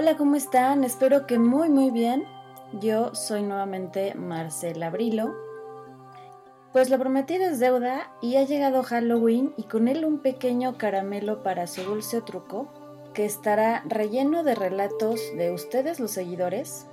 [0.00, 0.84] Hola, ¿cómo están?
[0.84, 2.24] Espero que muy muy bien.
[2.74, 5.34] Yo soy nuevamente Marcela Brilo.
[6.72, 11.42] Pues lo prometido es deuda y ha llegado Halloween y con él un pequeño caramelo
[11.42, 12.68] para su dulce truco
[13.12, 16.86] que estará relleno de relatos de ustedes los seguidores.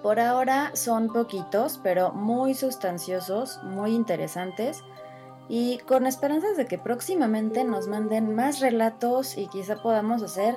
[0.00, 4.84] Por ahora son poquitos, pero muy sustanciosos, muy interesantes
[5.48, 10.56] y con esperanzas de que próximamente nos manden más relatos y quizá podamos hacer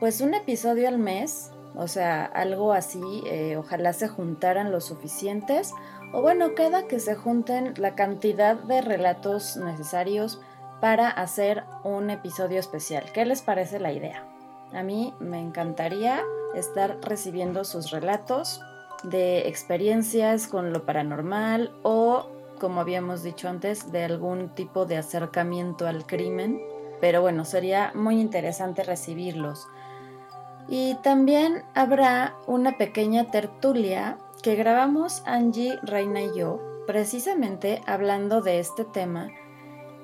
[0.00, 5.72] pues un episodio al mes, o sea, algo así, eh, ojalá se juntaran los suficientes,
[6.12, 10.40] o bueno, queda que se junten la cantidad de relatos necesarios
[10.80, 13.04] para hacer un episodio especial.
[13.12, 14.24] ¿Qué les parece la idea?
[14.72, 16.22] A mí me encantaría
[16.54, 18.60] estar recibiendo sus relatos
[19.02, 22.26] de experiencias con lo paranormal o,
[22.58, 26.60] como habíamos dicho antes, de algún tipo de acercamiento al crimen.
[27.00, 29.66] Pero bueno, sería muy interesante recibirlos.
[30.68, 38.58] Y también habrá una pequeña tertulia que grabamos Angie, Reina y yo, precisamente hablando de
[38.58, 39.30] este tema.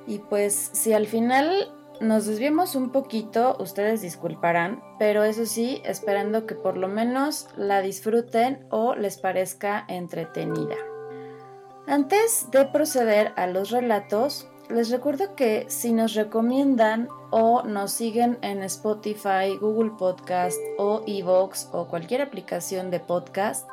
[0.07, 6.47] Y pues si al final nos desviamos un poquito, ustedes disculparán, pero eso sí, esperando
[6.47, 10.77] que por lo menos la disfruten o les parezca entretenida.
[11.87, 18.39] Antes de proceder a los relatos, les recuerdo que si nos recomiendan o nos siguen
[18.43, 23.69] en Spotify, Google Podcast o Evox o cualquier aplicación de podcast,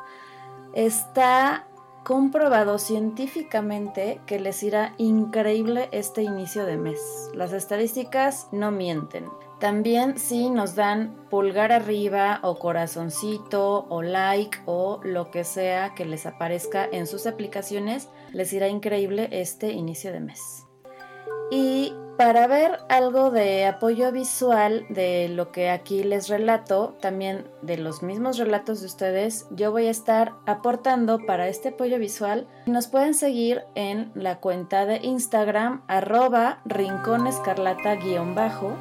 [0.74, 1.66] está
[2.04, 6.98] comprobado científicamente que les irá increíble este inicio de mes.
[7.34, 9.26] Las estadísticas no mienten.
[9.58, 16.06] También si nos dan pulgar arriba o corazoncito o like o lo que sea que
[16.06, 20.69] les aparezca en sus aplicaciones, les irá increíble este inicio de mes.
[21.50, 27.78] Y para ver algo de apoyo visual de lo que aquí les relato, también de
[27.78, 32.46] los mismos relatos de ustedes, yo voy a estar aportando para este apoyo visual.
[32.66, 38.76] Nos pueden seguir en la cuenta de Instagram arroba rinconescarlata-bajo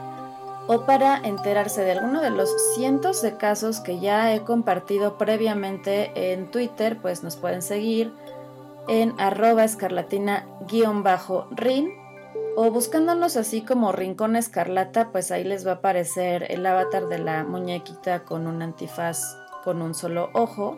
[0.67, 6.33] o para enterarse de alguno de los cientos de casos que ya he compartido previamente
[6.33, 8.11] en Twitter, pues nos pueden seguir
[8.89, 11.98] en arroba escarlatina-rin
[12.61, 17.17] o buscándonos así como Rincón Escarlata, pues ahí les va a aparecer el avatar de
[17.17, 20.77] la muñequita con un antifaz con un solo ojo.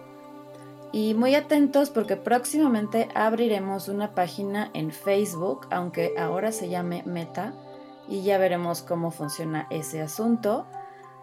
[0.92, 7.52] Y muy atentos porque próximamente abriremos una página en Facebook, aunque ahora se llame Meta,
[8.08, 10.68] y ya veremos cómo funciona ese asunto.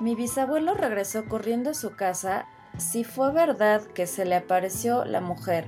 [0.00, 2.46] Mi bisabuelo regresó corriendo a su casa.
[2.76, 5.66] Si fue verdad que se le apareció la mujer,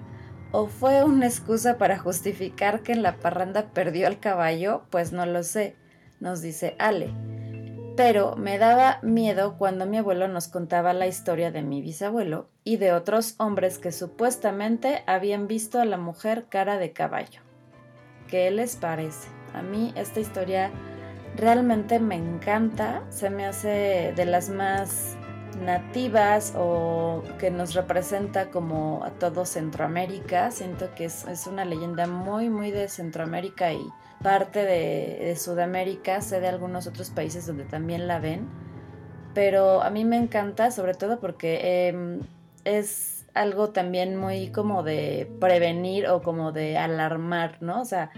[0.56, 4.82] ¿O fue una excusa para justificar que en la parranda perdió al caballo?
[4.88, 5.74] Pues no lo sé,
[6.20, 7.10] nos dice Ale.
[7.96, 12.76] Pero me daba miedo cuando mi abuelo nos contaba la historia de mi bisabuelo y
[12.76, 17.40] de otros hombres que supuestamente habían visto a la mujer cara de caballo.
[18.28, 19.26] ¿Qué les parece?
[19.54, 20.70] A mí esta historia
[21.34, 25.16] realmente me encanta, se me hace de las más
[25.56, 30.50] nativas o que nos representa como a todo Centroamérica.
[30.50, 33.86] Siento que es, una leyenda muy, muy de Centroamérica y
[34.22, 36.20] parte de, Sudamérica.
[36.20, 38.48] Sé de algunos otros países donde también la ven.
[39.34, 42.20] Pero a mí me encanta, sobre todo porque em,
[42.64, 47.80] es algo también muy como de prevenir o como de alarmar, ¿no?
[47.80, 48.10] O sea,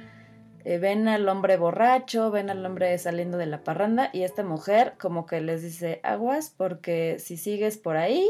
[0.69, 4.95] eh, ven al hombre borracho, ven al hombre saliendo de la parranda y esta mujer
[4.99, 8.29] como que les dice aguas porque si sigues por ahí,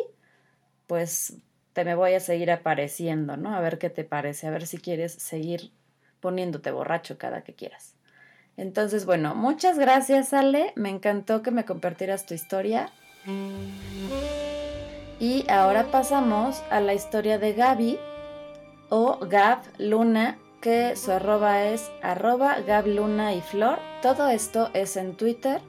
[0.86, 1.38] pues
[1.72, 3.54] te me voy a seguir apareciendo, ¿no?
[3.54, 5.72] A ver qué te parece, a ver si quieres seguir
[6.20, 7.94] poniéndote borracho cada que quieras.
[8.58, 12.90] Entonces, bueno, muchas gracias Ale, me encantó que me compartieras tu historia.
[15.18, 17.98] Y ahora pasamos a la historia de Gaby
[18.90, 20.36] o Gab Luna
[20.66, 23.78] que su arroba es arroba gabluna y flor.
[24.02, 25.60] Todo esto es en Twitter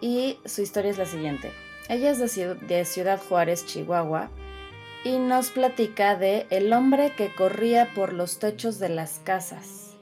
[0.00, 1.50] y su historia es la siguiente.
[1.88, 4.30] Ella es de Ciudad Juárez, Chihuahua,
[5.02, 9.96] y nos platica de el hombre que corría por los techos de las casas.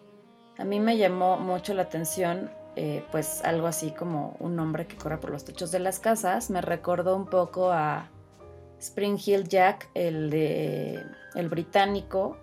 [0.58, 4.96] A mí me llamó mucho la atención, eh, pues algo así como un hombre que
[4.96, 6.50] corre por los techos de las casas.
[6.50, 8.10] Me recordó un poco a
[8.80, 11.02] Spring Hill Jack, el de
[11.34, 12.36] el británico,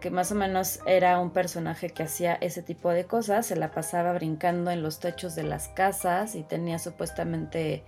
[0.00, 3.70] que más o menos era un personaje que hacía ese tipo de cosas, se la
[3.70, 7.84] pasaba brincando en los techos de las casas y tenía supuestamente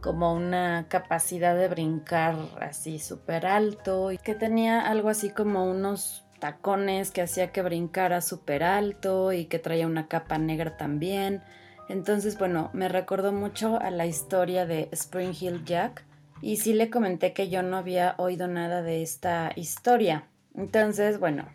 [0.00, 6.24] como una capacidad de brincar así súper alto y que tenía algo así como unos
[6.40, 11.42] tacones que hacía que brincara súper alto y que traía una capa negra también.
[11.88, 16.04] Entonces, bueno, me recordó mucho a la historia de Spring Hill Jack
[16.42, 20.24] y sí le comenté que yo no había oído nada de esta historia.
[20.54, 21.46] Entonces, bueno,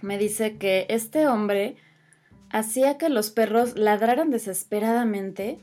[0.00, 1.76] me dice que este hombre
[2.50, 5.58] hacía que los perros ladraran desesperadamente.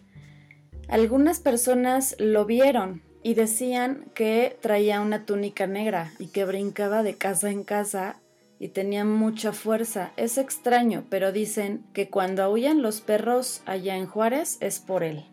[0.88, 7.16] Algunas personas lo vieron y decían que traía una túnica negra y que brincaba de
[7.16, 8.18] casa en casa
[8.60, 10.12] y tenía mucha fuerza.
[10.18, 15.26] Es extraño, pero dicen que cuando aullan los perros allá en Juárez es por él.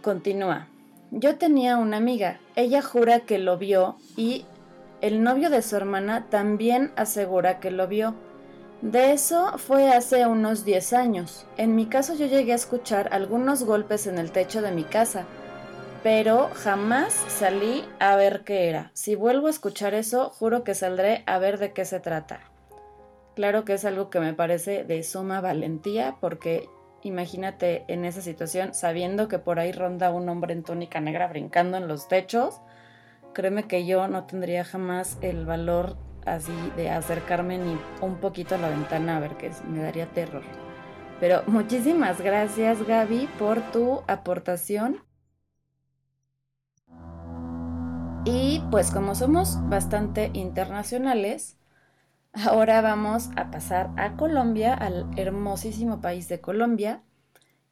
[0.00, 0.68] Continúa.
[1.10, 4.46] Yo tenía una amiga, ella jura que lo vio y
[5.02, 8.14] el novio de su hermana también asegura que lo vio.
[8.82, 11.46] De eso fue hace unos 10 años.
[11.56, 15.24] En mi caso yo llegué a escuchar algunos golpes en el techo de mi casa,
[16.04, 18.92] pero jamás salí a ver qué era.
[18.94, 22.40] Si vuelvo a escuchar eso, juro que saldré a ver de qué se trata.
[23.34, 26.68] Claro que es algo que me parece de suma valentía porque
[27.02, 31.76] imagínate en esa situación sabiendo que por ahí ronda un hombre en túnica negra brincando
[31.76, 32.60] en los techos
[33.32, 35.96] créeme que yo no tendría jamás el valor
[36.26, 40.06] así de acercarme ni un poquito a la ventana a ver qué es, me daría
[40.06, 40.42] terror.
[41.20, 44.98] Pero muchísimas gracias Gaby por tu aportación.
[48.24, 51.56] Y pues como somos bastante internacionales,
[52.32, 57.02] ahora vamos a pasar a Colombia, al hermosísimo país de Colombia.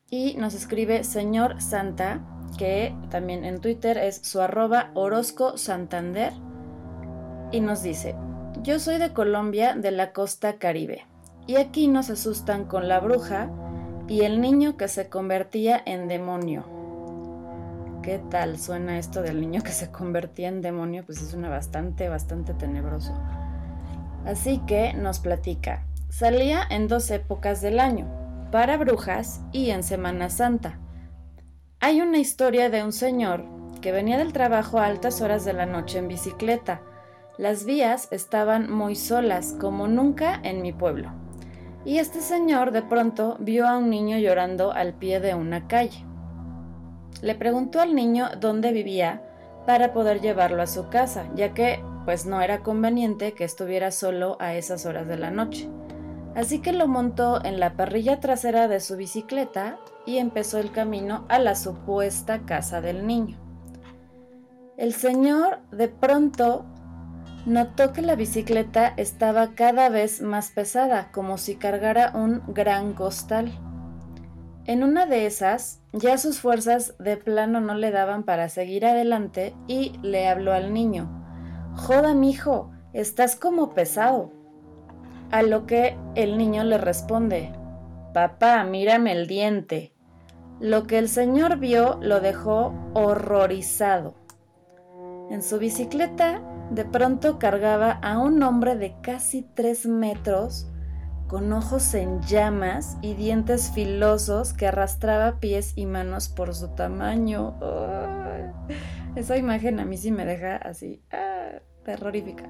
[0.08, 2.20] Y nos escribe Señor Santa
[2.56, 6.32] que también en Twitter es su arroba Orozco Santander,
[7.52, 8.14] y nos dice,
[8.62, 11.06] yo soy de Colombia, de la costa caribe,
[11.46, 13.50] y aquí nos asustan con la bruja
[14.08, 16.64] y el niño que se convertía en demonio.
[18.02, 21.04] ¿Qué tal suena esto del niño que se convertía en demonio?
[21.04, 23.12] Pues es una bastante, bastante tenebroso.
[24.24, 28.06] Así que nos platica, salía en dos épocas del año,
[28.50, 30.78] para brujas y en Semana Santa
[31.82, 33.44] hay una historia de un señor
[33.80, 36.82] que venía del trabajo a altas horas de la noche en bicicleta.
[37.38, 41.10] Las vías estaban muy solas, como nunca en mi pueblo.
[41.86, 46.04] Y este señor de pronto vio a un niño llorando al pie de una calle.
[47.22, 49.22] Le preguntó al niño dónde vivía
[49.66, 54.36] para poder llevarlo a su casa, ya que pues no era conveniente que estuviera solo
[54.38, 55.70] a esas horas de la noche.
[56.34, 61.24] Así que lo montó en la parrilla trasera de su bicicleta y empezó el camino
[61.28, 63.38] a la supuesta casa del niño.
[64.76, 66.64] El señor de pronto
[67.46, 73.50] notó que la bicicleta estaba cada vez más pesada, como si cargara un gran costal.
[74.66, 79.54] En una de esas, ya sus fuerzas de plano no le daban para seguir adelante
[79.66, 81.10] y le habló al niño.
[81.76, 84.39] Joda, mijo, estás como pesado.
[85.30, 87.52] A lo que el niño le responde,
[88.12, 89.92] Papá, mírame el diente.
[90.58, 94.14] Lo que el señor vio lo dejó horrorizado.
[95.30, 100.66] En su bicicleta de pronto cargaba a un hombre de casi tres metros
[101.28, 107.54] con ojos en llamas y dientes filosos que arrastraba pies y manos por su tamaño.
[109.14, 112.48] esa imagen a mí sí me deja así, ah, terrorífica.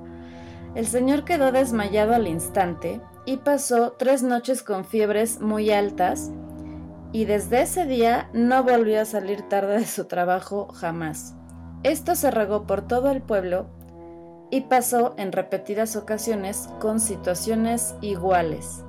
[0.74, 6.30] El señor quedó desmayado al instante y pasó tres noches con fiebres muy altas
[7.12, 11.34] y desde ese día no volvió a salir tarde de su trabajo jamás.
[11.82, 13.66] Esto se regó por todo el pueblo
[14.50, 18.84] y pasó en repetidas ocasiones con situaciones iguales.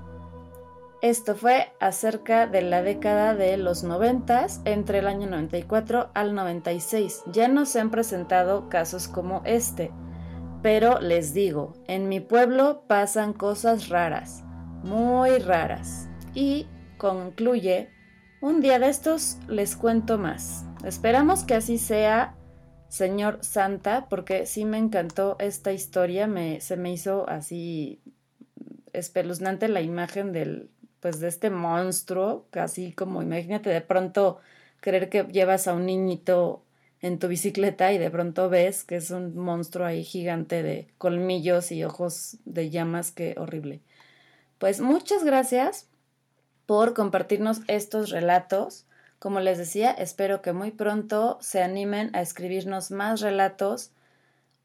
[1.02, 7.24] Esto fue acerca de la década de los 90, entre el año 94 al 96.
[7.32, 9.92] Ya no se han presentado casos como este,
[10.62, 14.44] pero les digo, en mi pueblo pasan cosas raras,
[14.84, 16.08] muy raras.
[16.34, 17.90] Y concluye,
[18.42, 20.66] un día de estos les cuento más.
[20.84, 22.36] Esperamos que así sea
[22.90, 28.02] Señor Santa, porque sí me encantó esta historia, me, se me hizo así
[28.94, 34.40] espeluznante la imagen del, pues de este monstruo, casi como imagínate de pronto
[34.82, 36.66] creer que llevas a un niñito
[37.02, 41.72] en tu bicicleta y de pronto ves que es un monstruo ahí gigante de colmillos
[41.72, 43.82] y ojos de llamas, qué horrible.
[44.60, 45.88] Pues muchas gracias
[46.68, 48.86] por compartirnos estos relatos.
[49.18, 53.92] Como les decía, espero que muy pronto se animen a escribirnos más relatos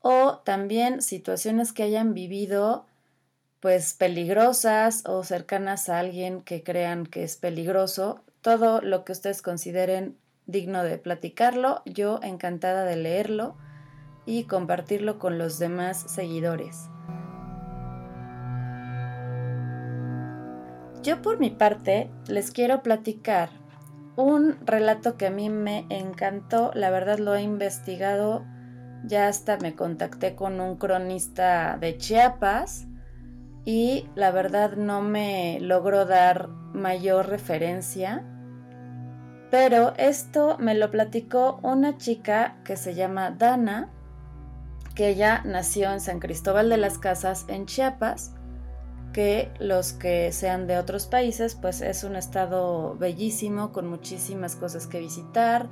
[0.00, 2.87] o también situaciones que hayan vivido
[3.61, 8.21] pues peligrosas o cercanas a alguien que crean que es peligroso.
[8.40, 10.16] Todo lo que ustedes consideren
[10.47, 13.57] digno de platicarlo, yo encantada de leerlo
[14.25, 16.88] y compartirlo con los demás seguidores.
[21.03, 23.50] Yo por mi parte les quiero platicar
[24.17, 28.45] un relato que a mí me encantó, la verdad lo he investigado,
[29.05, 32.87] ya hasta me contacté con un cronista de Chiapas
[33.65, 38.25] y la verdad no me logró dar mayor referencia,
[39.50, 43.91] pero esto me lo platicó una chica que se llama Dana,
[44.95, 48.33] que ella nació en San Cristóbal de las Casas en Chiapas
[49.17, 54.87] que los que sean de otros países, pues es un estado bellísimo con muchísimas cosas
[54.87, 55.71] que visitar.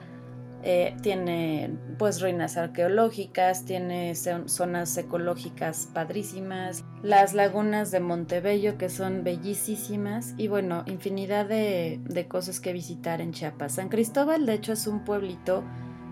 [0.67, 9.25] Eh, tiene pues ruinas arqueológicas, tiene zonas ecológicas padrísimas, las lagunas de Montebello que son
[9.25, 13.75] bellísimas y bueno, infinidad de, de cosas que visitar en Chiapas.
[13.75, 15.63] San Cristóbal de hecho es un pueblito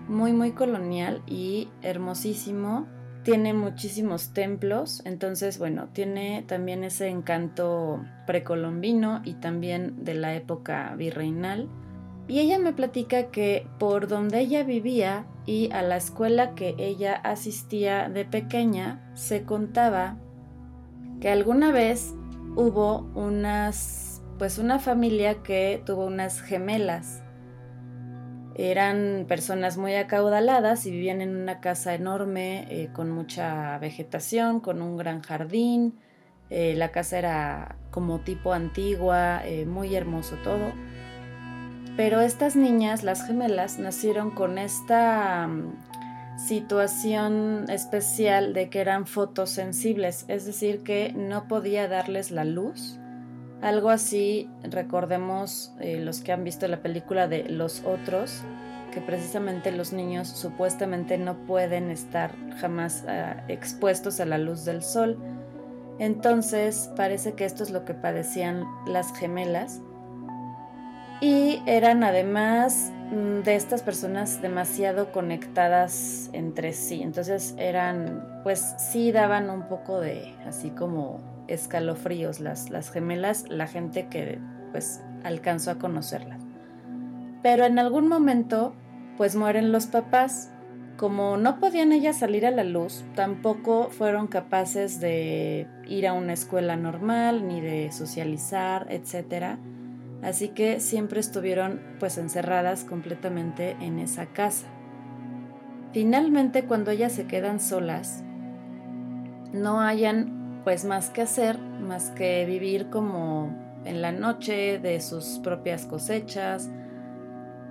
[0.07, 2.87] muy muy colonial y hermosísimo
[3.23, 10.93] tiene muchísimos templos, entonces bueno, tiene también ese encanto precolombino y también de la época
[10.95, 11.69] virreinal.
[12.27, 17.13] Y ella me platica que por donde ella vivía y a la escuela que ella
[17.15, 20.17] asistía de pequeña, se contaba
[21.19, 22.13] que alguna vez
[22.55, 27.23] hubo unas, pues una familia que tuvo unas gemelas
[28.55, 34.81] eran personas muy acaudaladas y vivían en una casa enorme eh, con mucha vegetación, con
[34.81, 35.99] un gran jardín.
[36.49, 40.71] Eh, la casa era como tipo antigua, eh, muy hermoso todo.
[41.95, 50.25] Pero estas niñas, las gemelas, nacieron con esta mm, situación especial de que eran fotosensibles,
[50.27, 52.99] es decir, que no podía darles la luz
[53.63, 58.41] algo así, recordemos eh, los que han visto la película de Los Otros,
[58.91, 64.83] que precisamente los niños supuestamente no pueden estar jamás ah, expuestos a la luz del
[64.83, 65.17] sol.
[65.97, 69.79] Entonces parece que esto es lo que padecían las gemelas.
[71.23, 77.01] Y eran además mm, de estas personas demasiado conectadas entre sí.
[77.01, 83.67] Entonces eran, pues sí daban un poco de así como escalofríos las, las gemelas, la
[83.67, 84.37] gente que
[84.71, 86.43] pues alcanzó a conocerlas.
[87.41, 88.73] Pero en algún momento
[89.15, 90.49] pues mueren los papás.
[90.97, 96.33] Como no podían ellas salir a la luz, tampoco fueron capaces de ir a una
[96.33, 99.57] escuela normal, ni de socializar, etc.
[100.23, 104.67] Así que siempre estuvieron pues encerradas completamente en esa casa.
[105.91, 108.23] Finalmente cuando ellas se quedan solas,
[109.51, 113.53] no hayan pues más que hacer, más que vivir como
[113.83, 116.69] en la noche de sus propias cosechas,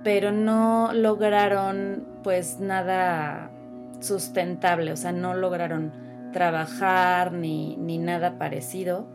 [0.03, 3.49] pero no lograron pues nada
[3.99, 5.91] sustentable, o sea, no lograron
[6.31, 9.07] trabajar ni, ni nada parecido.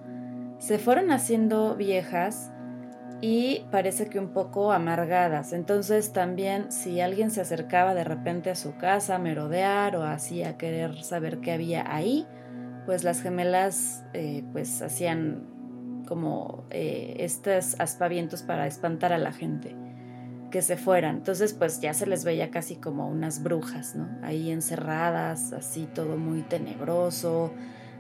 [0.58, 2.50] Se fueron haciendo viejas
[3.20, 5.52] y parece que un poco amargadas.
[5.52, 10.42] Entonces también si alguien se acercaba de repente a su casa a merodear o así
[10.42, 12.26] a querer saber qué había ahí,
[12.86, 19.76] pues las gemelas eh, pues hacían como eh, estos aspavientos para espantar a la gente
[20.50, 21.16] que se fueran.
[21.16, 24.08] Entonces pues ya se les veía casi como unas brujas, ¿no?
[24.22, 27.52] Ahí encerradas, así todo muy tenebroso,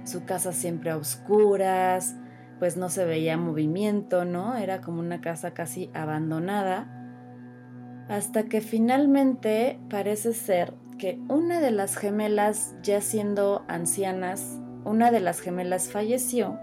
[0.04, 2.14] su casa siempre a oscuras,
[2.58, 4.56] pues no se veía movimiento, ¿no?
[4.56, 6.94] Era como una casa casi abandonada.
[8.08, 15.20] Hasta que finalmente parece ser que una de las gemelas, ya siendo ancianas, una de
[15.20, 16.58] las gemelas falleció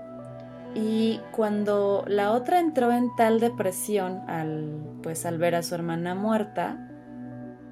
[0.75, 6.15] y cuando la otra entró en tal depresión al pues al ver a su hermana
[6.15, 6.91] muerta,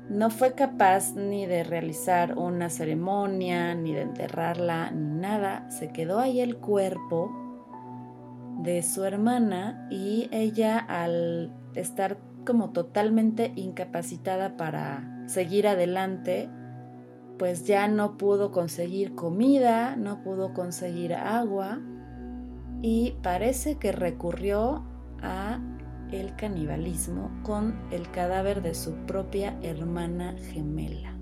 [0.10, 5.70] no fue capaz ni de realizar una ceremonia, ni de enterrarla, ni nada.
[5.70, 7.43] Se quedó ahí el cuerpo
[8.62, 16.50] de su hermana y ella al estar como totalmente incapacitada para seguir adelante,
[17.38, 21.80] pues ya no pudo conseguir comida, no pudo conseguir agua
[22.82, 24.84] y parece que recurrió
[25.22, 25.60] a
[26.12, 31.18] el canibalismo con el cadáver de su propia hermana gemela.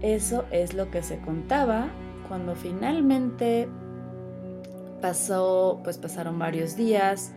[0.00, 1.88] Eso es lo que se contaba
[2.28, 3.68] cuando finalmente
[5.02, 7.34] pasó, pues pasaron varios días.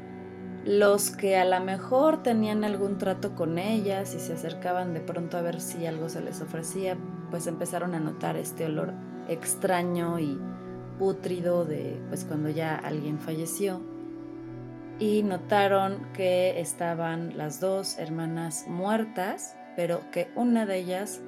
[0.63, 5.37] Los que a lo mejor tenían algún trato con ellas y se acercaban de pronto
[5.37, 6.97] a ver si algo se les ofrecía,
[7.29, 8.93] pues empezaron a notar este olor
[9.27, 10.39] extraño y
[10.97, 13.81] pútrido de pues cuando ya alguien falleció
[14.99, 21.21] y notaron que estaban las dos hermanas muertas, pero que una de ellas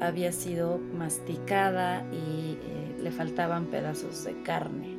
[0.00, 4.91] había sido masticada y eh, le faltaban pedazos de carne.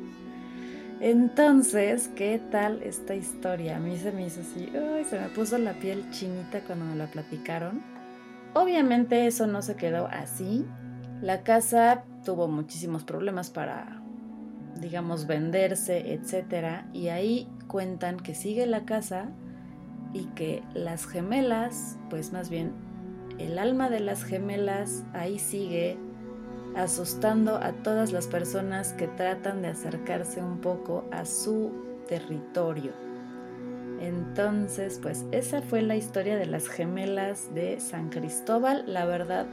[1.00, 3.76] Entonces, ¿qué tal esta historia?
[3.76, 4.70] A mí se me hizo así,
[5.08, 7.82] se me puso la piel chinita cuando me la platicaron.
[8.54, 10.64] Obviamente eso no se quedó así.
[11.20, 14.04] La casa tuvo muchísimos problemas para
[14.80, 19.30] digamos, venderse, etcétera, y ahí cuentan que sigue la casa
[20.12, 22.72] y que las gemelas, pues más bien
[23.38, 25.98] el alma de las gemelas ahí sigue
[26.76, 31.72] asustando a todas las personas que tratan de acercarse un poco a su
[32.08, 32.92] territorio.
[34.00, 38.84] Entonces, pues esa fue la historia de las gemelas de San Cristóbal.
[38.86, 39.46] La verdad,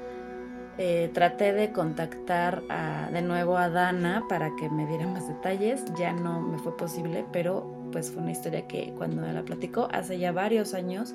[0.77, 2.63] eh, traté de contactar
[3.12, 7.25] de nuevo a Dana para que me diera más detalles, ya no me fue posible,
[7.31, 11.13] pero pues fue una historia que cuando me la platicó hace ya varios años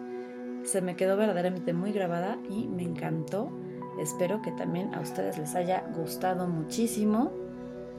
[0.62, 3.50] se me quedó verdaderamente muy grabada y me encantó.
[3.98, 7.32] Espero que también a ustedes les haya gustado muchísimo.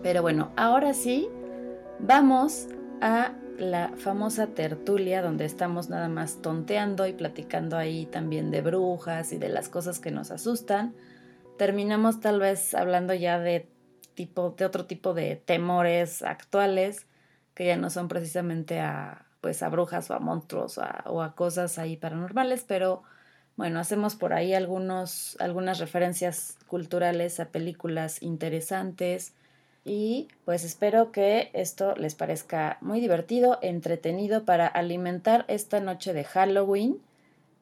[0.04, 1.28] Pero bueno, ahora sí,
[2.00, 2.68] vamos
[3.02, 9.34] a la famosa tertulia donde estamos nada más tonteando y platicando ahí también de brujas
[9.34, 10.94] y de las cosas que nos asustan
[11.58, 13.68] terminamos tal vez hablando ya de
[14.14, 17.08] tipo de otro tipo de temores actuales
[17.54, 21.78] que ya no son precisamente a pues a brujas o a monstruos o a, cosas
[21.78, 23.04] ahí paranormales, pero
[23.58, 29.34] bueno, hacemos por ahí algunos, algunas referencias culturales a películas interesantes
[29.84, 36.24] y pues espero que esto les parezca muy divertido, entretenido para alimentar esta noche de
[36.24, 37.00] Halloween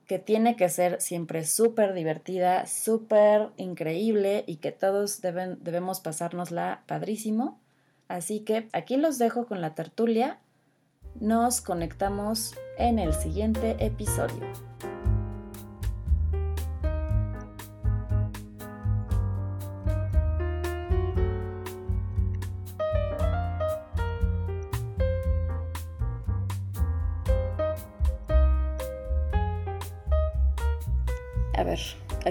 [0.06, 6.84] que tiene que ser siempre súper divertida, súper increíble y que todos deben, debemos pasárnosla
[6.88, 7.60] padrísimo.
[8.08, 10.40] Así que aquí los dejo con la tertulia.
[11.20, 14.46] Nos conectamos en el siguiente episodio.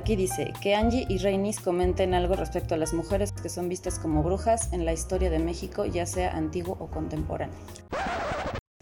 [0.04, 3.98] Aquí dice que Angie y Reinis comenten algo respecto a las mujeres que son vistas
[3.98, 7.56] como brujas en la historia de México, ya sea antiguo o contemporáneo.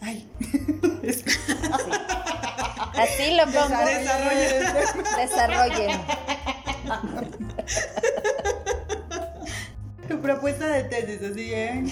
[0.01, 0.29] Ay.
[2.97, 3.77] Así lo pongo.
[3.85, 4.63] Desarrollen.
[5.17, 6.01] Desarrollen.
[10.09, 11.85] Tu propuesta de tesis, así, ¿eh?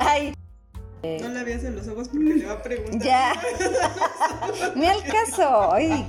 [0.00, 0.34] Ay.
[1.20, 3.00] No la veas en los ojos porque le va a preguntar.
[3.00, 3.34] Ya.
[4.74, 5.72] Ni al caso.
[5.72, 6.04] Ay.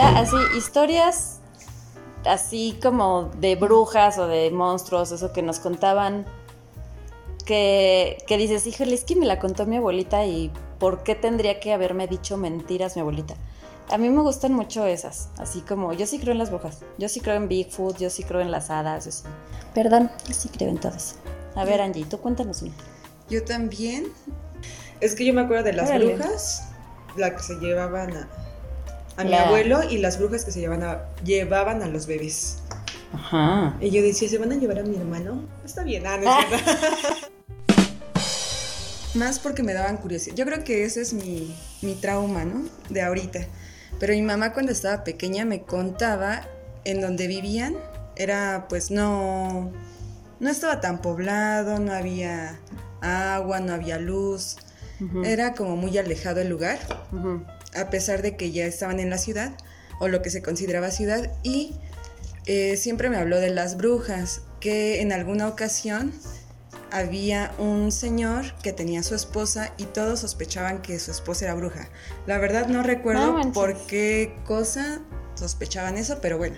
[0.00, 1.40] Ya así, historias
[2.24, 6.26] así como de brujas o de monstruos, eso que nos contaban,
[7.44, 11.60] que, que dices, híjole, es que me la contó mi abuelita y ¿por qué tendría
[11.60, 13.34] que haberme dicho mentiras mi abuelita?
[13.90, 17.08] A mí me gustan mucho esas, así como yo sí creo en las brujas, yo
[17.08, 19.24] sí creo en Bigfoot, yo sí creo en las hadas, yo sí.
[19.74, 21.16] Perdón, yo sí creo en todas.
[21.56, 22.72] A ver, Angie, tú cuéntanos una.
[23.28, 24.06] Yo también.
[25.00, 26.68] Es que yo me acuerdo de las brujas,
[27.16, 28.28] la que se llevaban a,
[29.16, 32.58] a mi abuelo y las brujas que se llevaban a, llevaban a los bebés.
[33.12, 33.76] Ajá.
[33.80, 35.44] Y yo decía, ¿se van a llevar a mi hermano?
[35.64, 37.16] Está bien, ah, no es verdad.
[39.14, 40.36] Más porque me daban curiosidad.
[40.36, 42.62] Yo creo que ese es mi, mi trauma, ¿no?
[42.88, 43.40] De ahorita.
[43.98, 46.46] Pero mi mamá cuando estaba pequeña me contaba
[46.84, 47.76] en donde vivían.
[48.16, 49.72] Era pues no...
[50.38, 52.58] No estaba tan poblado, no había
[53.02, 54.56] agua, no había luz.
[55.24, 56.78] Era como muy alejado el lugar,
[57.74, 59.52] a pesar de que ya estaban en la ciudad,
[59.98, 61.74] o lo que se consideraba ciudad, y
[62.46, 66.12] eh, siempre me habló de las brujas, que en alguna ocasión
[66.90, 71.88] había un señor que tenía su esposa y todos sospechaban que su esposa era bruja.
[72.26, 75.00] La verdad no recuerdo por qué cosa
[75.34, 76.56] sospechaban eso, pero bueno.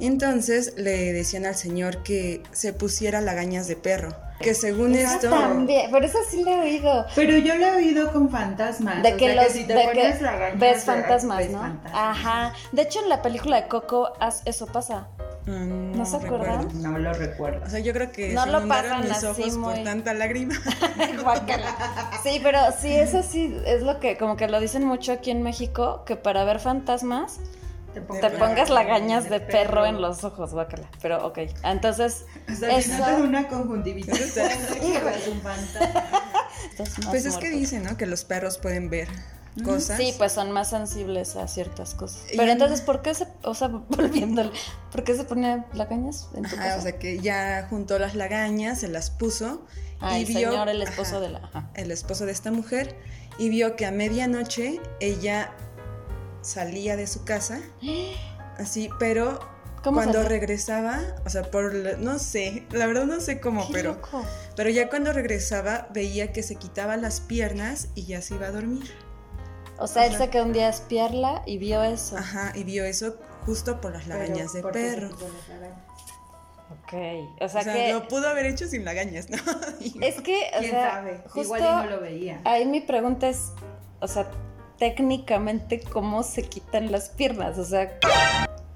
[0.00, 4.14] Entonces le decían al señor que se pusiera lagañas de perro.
[4.40, 5.30] Que según esto.
[5.30, 7.06] También, por eso sí lo he oído.
[7.14, 9.02] Pero yo lo he oído con fantasmas.
[9.02, 11.80] De que, los, si te pones lagañas, ves fantasmas, ¿no?
[11.92, 12.52] Ajá.
[12.72, 14.12] De hecho, en la película de Coco
[14.44, 15.06] eso pasa.
[15.46, 16.68] Mm, no, se acuerdan?
[16.82, 17.64] No lo recuerdo.
[17.66, 20.54] O sea, yo creo que no lo pasan mis ojos por tanta lágrima.
[22.22, 25.42] sí, pero sí, eso sí es lo que, como que lo dicen mucho aquí en
[25.42, 27.40] México, que para ver fantasmas
[27.94, 30.88] te, pongas lagañas de, perro, en los ojos, guácala.
[31.00, 32.26] Pero ok, entonces.
[32.52, 32.92] O sea, eso...
[32.92, 34.36] es una conjuntivitis.
[34.36, 37.10] es un fantasma.
[37.10, 37.96] Pues es que dicen, ¿no?
[37.96, 39.08] Que los perros pueden ver
[39.62, 39.98] cosas.
[39.98, 42.22] Sí, pues son más sensibles a ciertas cosas.
[42.36, 44.50] Pero entonces, ¿por qué se, o sea, volviéndole,
[44.90, 48.88] ¿por qué se pone lagañas en tu o sea, que ya juntó las lagañas, se
[48.88, 49.64] las puso.
[50.00, 51.70] Ah, y el vio, señor, el esposo de la...
[51.74, 52.96] El esposo de esta mujer,
[53.38, 55.52] y vio que a medianoche ella
[56.44, 57.60] salía de su casa,
[58.58, 59.40] así, pero
[59.92, 64.00] cuando regresaba, o sea, por, no sé, la verdad no sé cómo, pero,
[64.56, 68.50] pero ya cuando regresaba veía que se quitaba las piernas y ya se iba a
[68.50, 68.90] dormir.
[69.78, 72.16] O sea, él se quedó un día a espiarla y vio eso.
[72.16, 75.10] Ajá, y vio eso justo por las lagañas de perro.
[76.70, 76.94] Ok,
[77.40, 77.92] o sea, que...
[77.92, 79.36] lo pudo haber hecho sin lagañas, ¿no?
[80.00, 81.24] es que, o ¿Quién sea, sabe?
[81.34, 82.40] Igual no lo veía.
[82.44, 83.52] Ahí mi pregunta es,
[84.00, 84.30] o sea,
[84.78, 87.98] técnicamente cómo se quitan las piernas, o sea,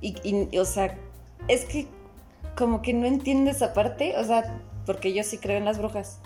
[0.01, 0.97] y, o sea,
[1.49, 1.87] es que
[2.57, 6.19] como que no entiendo esa parte, o sea, porque yo sí creo en las brujas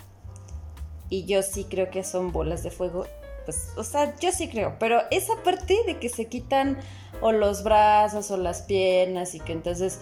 [1.09, 3.05] y yo sí creo que son bolas de fuego,
[3.45, 6.77] pues, o sea, yo sí creo, pero esa parte de que se quitan
[7.21, 9.99] o los brazos o las piernas y que entonces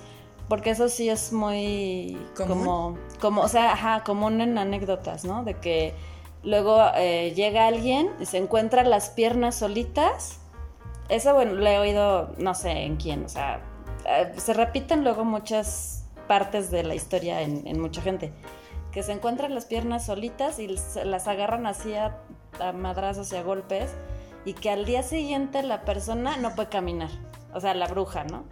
[0.47, 5.53] porque eso sí es muy como como o sea ajá común en anécdotas no de
[5.53, 5.93] que
[6.43, 10.39] Luego eh, llega alguien y se encuentra las piernas solitas.
[11.10, 13.62] Eso, bueno, lo he oído, no sé en quién, o sea,
[14.08, 18.34] eh, se repiten luego muchas partes de la historia en, mucha gente.
[18.91, 22.17] Que se encuentran las piernas solitas y las agarran así a,
[22.60, 23.91] a madrazos y a golpes.
[24.43, 27.12] Y que al día siguiente la persona no puede caminar.
[27.54, 28.45] O sea, la bruja, ¿no?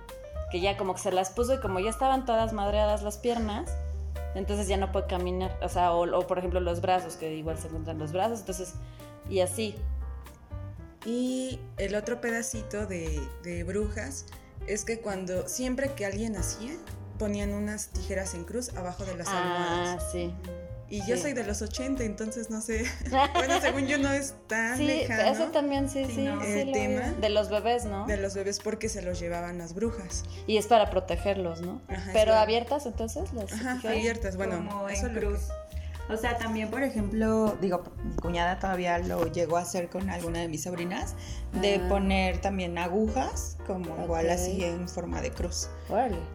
[0.51, 3.75] Que ya como que se las puso y como ya estaban todas madreadas las piernas,
[4.35, 7.67] entonces ya no puede caminar, o sea, o, por ejemplo los brazos, que igual se
[7.67, 8.73] encuentran los brazos, entonces,
[9.29, 9.75] y así.
[11.05, 14.25] Y el otro pedacito de, de brujas
[14.67, 16.73] es que cuando, siempre que alguien hacía,
[17.17, 20.03] ponían unas tijeras en cruz abajo de las ah, almohadas.
[20.03, 20.33] Ah, sí.
[20.89, 22.85] Y yo soy de los 80, entonces no sé.
[23.33, 25.31] bueno, según yo no es tan sí, lejano.
[25.31, 26.25] Eso también, sí, sí.
[26.25, 27.11] el tema.
[27.19, 28.05] De los bebés, ¿no?
[28.07, 30.23] De los bebés porque se los llevaban las brujas.
[30.47, 31.81] Y es para protegerlos, ¿no?
[32.13, 34.67] Pero abiertas entonces las Ajá, abiertas, bueno.
[34.69, 35.41] Como en cruz.
[36.09, 40.39] O sea, también, por ejemplo, digo, mi cuñada todavía lo llegó a hacer con alguna
[40.39, 41.15] de mis sobrinas,
[41.61, 41.87] de ah.
[41.87, 45.69] poner también agujas, como igual así en forma de cruz.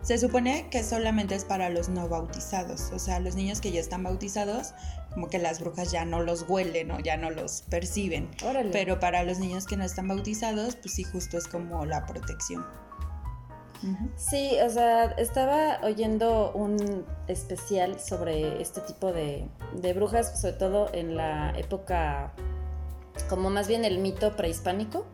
[0.03, 3.81] Se supone que solamente es para los no bautizados, o sea, los niños que ya
[3.81, 4.75] están bautizados,
[5.13, 8.29] como que las brujas ya no los huelen o ya no los perciben.
[8.71, 12.65] Pero para los niños que no están bautizados, pues sí, justo es como la protección.
[14.17, 19.47] Sí, o sea, estaba oyendo un especial sobre este tipo de,
[19.95, 22.33] brujas, sobre todo en la época,
[23.29, 25.05] como más bien el mito prehispánico.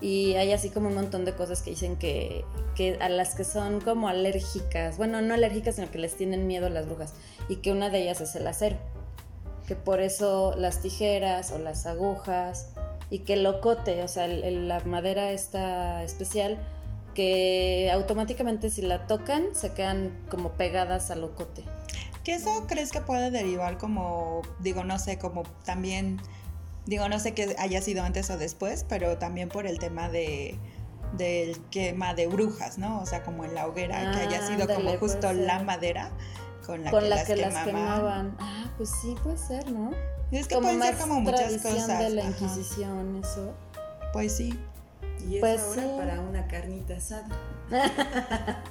[0.00, 3.44] Y hay así como un montón de cosas que dicen que, que, a las que
[3.44, 7.12] son como alérgicas, bueno, no alérgicas, sino que les tienen miedo las brujas.
[7.48, 8.76] Y que una de ellas es el acero.
[9.66, 12.72] Que por eso las tijeras o las agujas
[13.10, 16.58] y que el locote, o sea, la madera está especial,
[17.14, 21.64] que automáticamente si la tocan se quedan como pegadas al locote.
[22.24, 26.20] ¿Qué eso crees que puede derivar como, digo, no sé, como también,
[26.86, 30.58] digo, no sé que haya sido antes o después, pero también por el tema de
[31.16, 33.00] del quema de brujas, ¿no?
[33.00, 36.12] O sea, como en la hoguera, que haya sido como justo la madera
[36.66, 36.90] con la
[37.24, 38.36] que, las, quemaban.
[38.38, 39.90] Ah, pues sí, puede ser, ¿no?
[40.30, 41.98] Es que pueden ser como muchas cosas.
[41.98, 43.52] de la Inquisición, eso.
[44.12, 44.58] Pues sí.
[45.28, 47.28] Y es pues ahora para una carnita asada.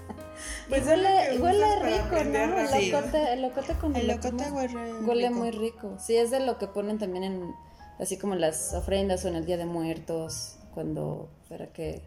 [0.70, 2.60] Pues huele, huele rico, ¿no?
[2.60, 5.98] El locote, el locote con el locote huele, huele muy rico.
[6.00, 7.56] Sí, es de lo que ponen también en,
[8.00, 12.02] así como las ofrendas o en el Día de Muertos, cuando, para que...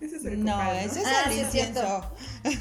[0.00, 2.10] Ese es el No, copal, ese es Ah, el sí, cierto.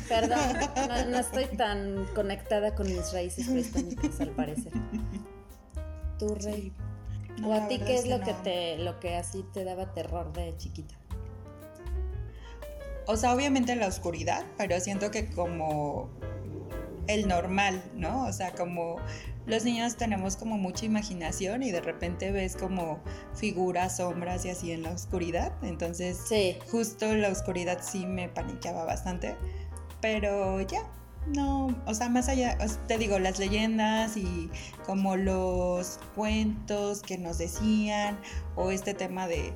[0.08, 0.40] Perdón,
[0.90, 4.72] no, no estoy tan conectada con mis raíces prehispánicas, al parecer.
[6.18, 6.74] Tu rey.
[7.40, 8.26] No, ¿O a ti qué es lo no.
[8.26, 10.96] que te, lo que así te daba terror de chiquita?
[13.08, 16.10] O sea, obviamente la oscuridad, pero siento que como
[17.08, 18.26] el normal, ¿no?
[18.26, 18.96] O sea, como
[19.46, 23.00] los niños tenemos como mucha imaginación y de repente ves como
[23.36, 25.54] figuras, sombras y así en la oscuridad.
[25.62, 26.58] Entonces, Sí.
[26.72, 29.36] justo la oscuridad sí me paniqueaba bastante.
[30.02, 30.82] Pero ya,
[31.28, 32.58] no, o sea, más allá,
[32.88, 34.50] te digo, las leyendas y
[34.86, 38.18] como los cuentos que nos decían,
[38.56, 39.54] o este tema de,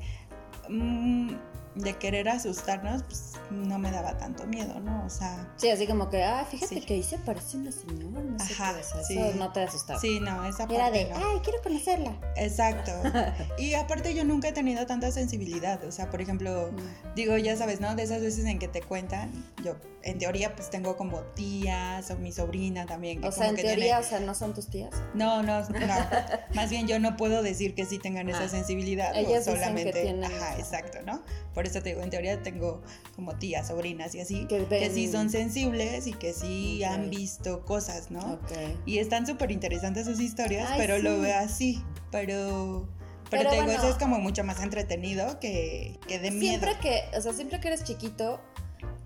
[0.67, 1.29] mm,
[1.75, 5.05] de querer asustarnos, pues no me daba tanto miedo, ¿no?
[5.05, 6.81] O sea, Sí, así como que, ah, fíjate Sí.
[6.81, 9.03] que ahí se parece una señora, no sé Ajá, qué es eso.
[9.07, 9.19] sí.
[9.37, 9.99] No te asustaba.
[9.99, 11.15] sí, no, esa parte Era de, no.
[11.15, 12.13] ay, quiero conocerla.
[12.35, 12.91] Exacto.
[13.57, 17.15] Y aparte yo nunca he tenido tanta sensibilidad, o sea, por ejemplo, Mm.
[17.15, 17.95] digo, ya sabes, ¿no?
[17.95, 19.31] De esas veces en que te cuentan,
[19.63, 23.21] yo en teoría pues tengo como tías o mi sobrina también.
[23.21, 24.91] que O sea, como en que teoría, tiene- o sea, no son tus tías.
[25.13, 25.69] No, no, no.
[26.55, 28.49] Más bien yo no puedo decir que sí tengan esa Ah.
[28.49, 30.01] sensibilidad Ellas o dicen que solamente.
[30.01, 31.21] tienen Ajá, exacto, ¿no?
[31.59, 32.81] Por eso te digo, en teoría tengo
[33.17, 37.65] como tías, sobrinas y así, Que que, sí son sensibles y que sí han visto
[37.65, 38.21] cosas, ¿no?
[38.35, 38.51] Ok.
[38.85, 41.83] Y están súper interesantes sus historias, Ay, pero lo veo así.
[42.11, 42.87] Pero,
[43.29, 43.77] pero, Pero te digo, bueno.
[43.81, 46.59] eso es como mucho más entretenido que, que de miedo.
[46.65, 48.39] Siempre que, o sea, siempre que eres chiquito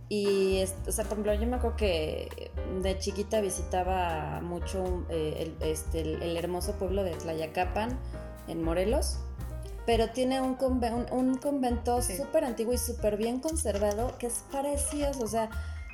[0.07, 2.51] y, es- o sea, por ejemplo, yo me acuerdo que
[2.83, 7.97] de chiquita visitaba mucho eh, el, este, el, el hermoso pueblo de Tlayacapan,
[8.47, 9.17] en Morelos,
[9.85, 12.17] pero tiene un, conve- un, convento Sí.
[12.17, 15.49] súper antiguo y súper bien conservado que es precioso, o sea,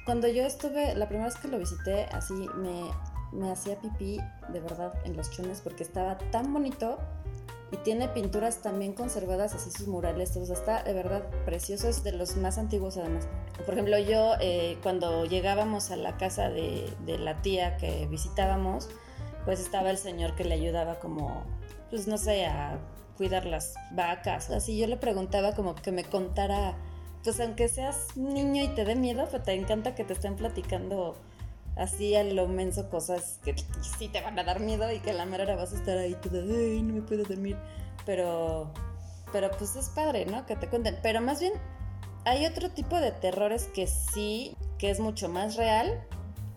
[0.06, 2.84] cuando yo estuve, la primera vez que lo visité, así me,
[3.32, 4.20] me hacía pipí
[4.52, 6.98] de verdad en los chones porque estaba tan bonito
[7.72, 11.88] y tiene pinturas también conservadas, así sus murales, todo, o sea, está de verdad precioso,
[11.88, 13.28] es de los más antiguos además.
[13.64, 18.90] Por ejemplo, yo eh, cuando llegábamos a la casa de, de la tía que visitábamos,
[19.46, 21.44] pues estaba el señor que le ayudaba como,
[21.92, 22.80] pues no sé, a
[23.20, 26.74] cuidar las vacas, así yo le preguntaba como que me contara,
[27.22, 31.18] pues aunque seas niño y te dé miedo, pues te encanta que te estén platicando
[31.76, 33.56] así a lo menso cosas que
[33.98, 36.16] sí te van a dar miedo y que a la mera vas a estar ahí
[36.16, 37.58] todo, ay, no me puedo dormir.
[38.06, 38.72] Pero,
[39.34, 40.46] pero pues es padre, ¿no?
[40.46, 40.98] Que te cuenten.
[41.04, 41.54] Pero más bien,
[42.24, 46.02] hay otro tipo de terrores que sí, que es mucho más real.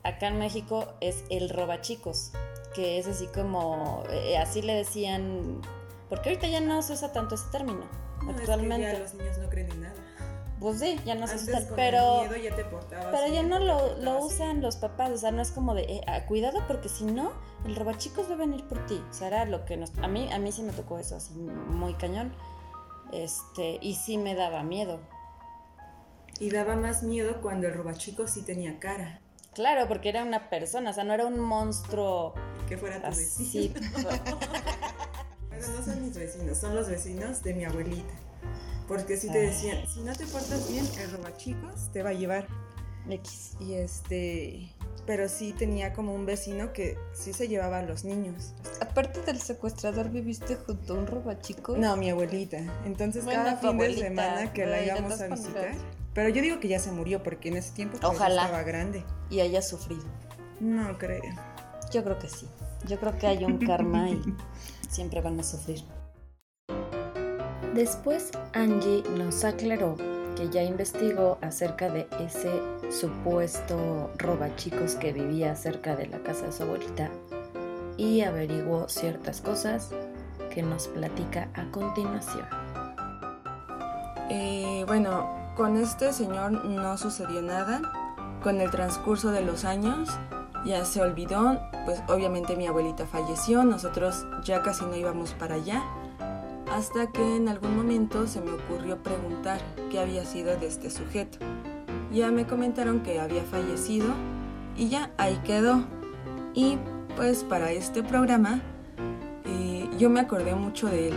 [0.04, 2.30] Acá en México es el robachicos,
[2.72, 5.60] que es así como, eh, así le decían,
[6.12, 7.86] porque ahorita ya no se usa tanto ese término,
[8.22, 8.92] No, es que actualmente.
[8.92, 9.94] ya los niños no creen en nada.
[10.60, 12.24] Pues sí, ya no se usa pero...
[12.24, 15.52] miedo ya te Pero ya no lo, lo usan los papás, o sea, no es
[15.52, 17.32] como de, eh, ah, cuidado porque si no,
[17.64, 19.02] el robachicos va a venir por ti.
[19.08, 19.96] O sea, era lo que nos...
[20.02, 22.34] A mí, a mí sí me tocó eso, así muy cañón.
[23.10, 25.00] Este, y sí me daba miedo.
[26.40, 29.18] Y daba más miedo cuando el robachico sí tenía cara.
[29.54, 32.34] Claro, porque era una persona, o sea, no era un monstruo
[32.68, 33.72] Que fuera tu así.
[33.72, 33.80] vecino.
[35.66, 38.14] Bueno, no son mis vecinos, son los vecinos de mi abuelita.
[38.88, 39.46] Porque si te Ay.
[39.46, 42.46] decían, si no te portas bien, el robachicos te va a llevar.
[43.08, 43.56] X.
[43.60, 44.72] Y este,
[45.06, 48.54] pero sí tenía como un vecino que sí se llevaba a los niños.
[48.80, 51.76] Aparte del secuestrador, ¿viviste junto a un robachico?
[51.76, 52.58] No, mi abuelita.
[52.84, 55.72] Entonces Bueno, cada fin de semana que la íbamos a visitar.
[56.14, 58.42] Pero yo digo que ya se murió porque en ese tiempo pues, Ojalá.
[58.44, 59.04] estaba grande.
[59.30, 60.04] Y haya sufrido.
[60.60, 61.22] No creo.
[61.90, 62.46] Yo creo que sí.
[62.86, 64.20] Yo creo que hay un karma y
[64.92, 65.82] siempre van a sufrir.
[67.74, 69.96] Después Angie nos aclaró
[70.36, 72.50] que ya investigó acerca de ese
[72.90, 77.10] supuesto robachicos que vivía cerca de la casa de su abuelita
[77.96, 79.90] y averiguó ciertas cosas
[80.50, 82.46] que nos platica a continuación.
[84.28, 87.80] Eh, bueno, con este señor no sucedió nada.
[88.42, 90.10] Con el transcurso de los años
[90.64, 95.82] ya se olvidó, pues obviamente mi abuelita falleció, nosotros ya casi no íbamos para allá,
[96.72, 101.38] hasta que en algún momento se me ocurrió preguntar qué había sido de este sujeto.
[102.12, 104.08] Ya me comentaron que había fallecido
[104.76, 105.84] y ya ahí quedó.
[106.54, 106.78] Y
[107.16, 108.60] pues para este programa
[109.44, 111.14] eh, yo me acordé mucho de él.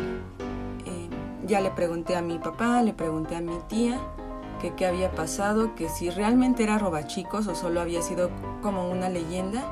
[0.86, 1.10] Eh,
[1.46, 4.00] ya le pregunté a mi papá, le pregunté a mi tía
[4.60, 8.30] que qué había pasado, que si realmente era robachicos o solo había sido
[8.62, 9.64] como una leyenda.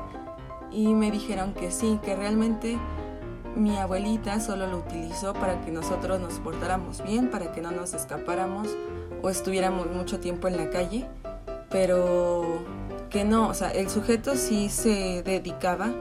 [0.70, 2.78] Y me dijeron que sí, que realmente
[3.56, 7.94] mi abuelita solo lo utilizó para que nosotros nos portáramos bien, para que no nos
[7.94, 8.68] escapáramos
[9.22, 11.06] o estuviéramos mucho tiempo en la calle.
[11.70, 12.44] pero
[13.10, 15.92] que no, o sea, el sujeto sí se dedicaba,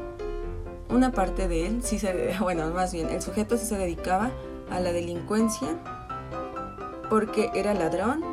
[0.90, 4.32] una parte de él sí se, bueno, más bien, el sujeto sí se dedicaba
[4.72, 5.68] a la delincuencia
[7.10, 8.24] porque era ladrón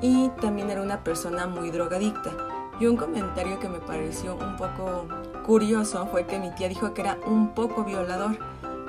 [0.00, 2.30] y también era una persona muy drogadicta.
[2.78, 5.06] Y un comentario que me pareció un poco
[5.44, 8.38] curioso fue que mi tía dijo que era un poco violador,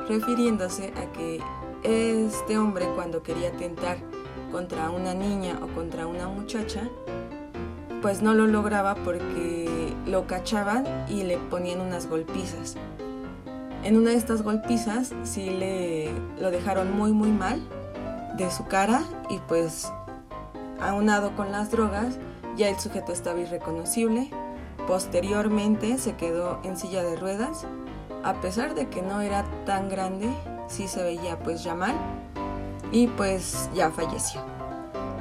[0.08, 1.42] refiriéndose a que
[1.84, 3.98] este hombre cuando quería tentar
[4.52, 6.90] contra una niña o contra una muchacha,
[8.02, 12.76] pues no lo lograba porque lo cachaban y le ponían unas golpizas.
[13.84, 17.62] En una de estas golpizas sí le lo dejaron muy muy mal
[18.38, 19.92] de su cara y pues
[20.82, 22.18] aunado con las drogas
[22.56, 24.30] ya el sujeto estaba irreconocible.
[24.88, 27.66] Posteriormente se quedó en silla de ruedas.
[28.24, 30.30] A pesar de que no era tan grande,
[30.68, 31.96] sí se veía pues ya mal.
[32.92, 34.42] Y pues ya falleció.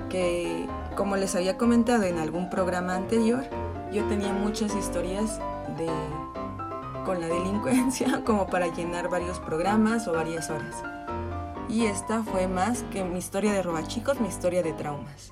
[0.09, 3.45] Que como les había comentado en algún programa anterior,
[3.93, 5.39] yo tenía muchas historias
[5.79, 5.89] de
[7.05, 10.83] con la delincuencia como para llenar varios programas o varias horas.
[11.71, 15.31] Y esta fue más que mi historia de robachicos, mi historia de traumas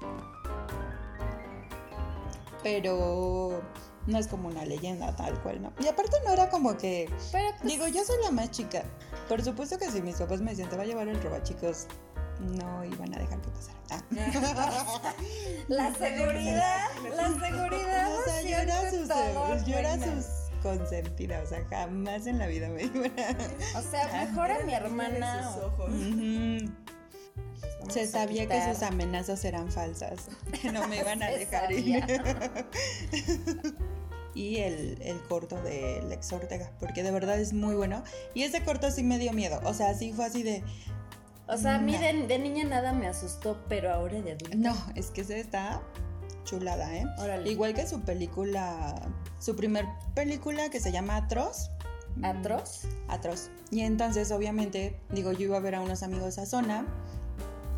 [2.62, 3.62] pero
[4.06, 5.72] no es como una leyenda tal cual, ¿no?
[5.80, 7.10] Y aparte no era como que...
[7.30, 8.82] Pues, digo, yo soy la más chica.
[9.28, 11.86] Por supuesto que si mis papás me decían, te va a llevar el roba, chicos,
[12.40, 13.78] no iban a dejar que pasara.
[13.90, 14.02] Ah.
[15.68, 18.08] la seguridad, la seguridad.
[18.18, 20.08] O sea, yo era, yo
[20.62, 22.88] consentida, o sea, jamás en la vida me a...
[23.78, 25.52] O sea, mejor a mi hermana.
[25.52, 25.90] Sus ojos.
[27.88, 30.28] Se sabía que sus amenazas eran falsas,
[30.62, 32.04] que no me iban a dejar ir.
[34.34, 38.04] y el, corto de Lex Ortega, porque de verdad es muy bueno.
[38.34, 40.62] Y ese corto sí me dio miedo, o sea, sí fue así de...
[41.46, 44.54] O sea, a mí de, niña nada me asustó, pero ahora de adulta.
[44.54, 45.80] No, es que se está
[46.48, 47.06] chulada, ¿eh?
[47.46, 48.94] Igual que su película,
[49.38, 51.70] su primer película que se llama Atroz.
[52.22, 52.82] ¿Atroz?
[53.08, 53.50] Atroz.
[53.70, 56.86] Y entonces, obviamente, digo, yo iba a ver a unos amigos a zona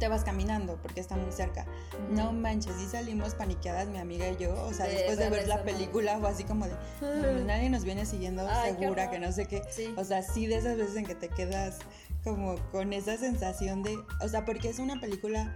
[0.00, 1.66] te vas caminando porque está muy cerca.
[2.10, 5.62] No manches, y salimos paniqueadas mi amiga y yo, o sea, después de ver la
[5.62, 9.62] película fue así como de, nadie nos viene siguiendo segura, que no sé qué.
[9.96, 11.78] O sea, sí de esas veces en que te quedas
[12.24, 15.54] como con esa sensación de, o sea, porque es una película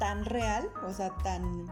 [0.00, 1.66] tan real, o sea, tan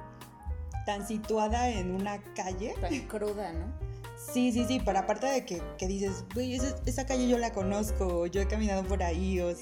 [0.84, 2.74] tan situada en una calle.
[2.80, 3.84] Tan cruda, ¿no?
[4.16, 8.40] Sí, sí, sí, pero aparte de que, dices, güey, esa, calle yo la conozco, yo
[8.40, 9.52] he caminado por ahí, o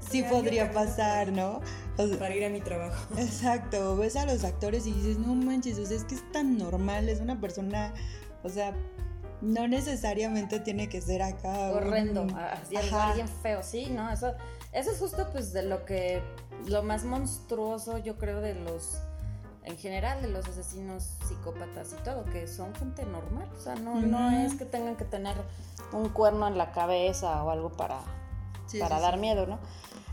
[0.00, 1.60] sí podría pasar, ¿no?
[2.18, 3.14] Para ir a mi trabajo.
[3.18, 6.58] Exacto, ves a los actores y dices, no manches, o sea, es que es tan
[6.58, 7.94] normal, es una persona,
[8.42, 8.74] o sea,
[9.40, 11.70] no necesariamente tiene que ser acá.
[11.70, 14.12] Horrendo, así es alguien feo, sí, ¿no?
[14.12, 14.34] Eso,
[14.72, 16.20] eso es justo pues de lo que,
[16.66, 19.00] lo más monstruoso yo creo de los
[19.64, 23.48] en general de los asesinos psicópatas y todo, que son gente normal.
[23.56, 25.36] O sea, no, no es que tengan que tener
[25.92, 28.00] un cuerno en la cabeza o algo para,
[28.78, 29.58] para dar miedo, ¿no?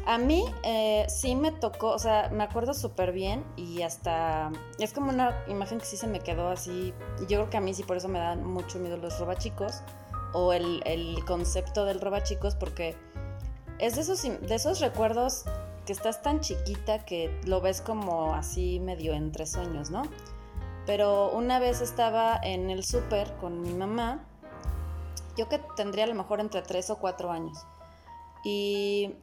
[0.05, 4.93] A mí eh, sí me tocó, o sea, me acuerdo súper bien y hasta es
[4.93, 6.93] como una imagen que sí se me quedó así.
[7.21, 9.81] Yo creo que a mí sí por eso me dan mucho miedo los robachicos
[10.33, 12.95] o el, el concepto del robachicos porque
[13.79, 15.43] es de esos, de esos recuerdos
[15.87, 20.03] que estás tan chiquita que lo ves como así medio entre sueños, ¿no?
[20.85, 24.27] Pero una vez estaba en el súper con mi mamá,
[25.37, 27.57] yo que tendría a lo mejor entre 3 o 4 años,
[28.43, 29.15] y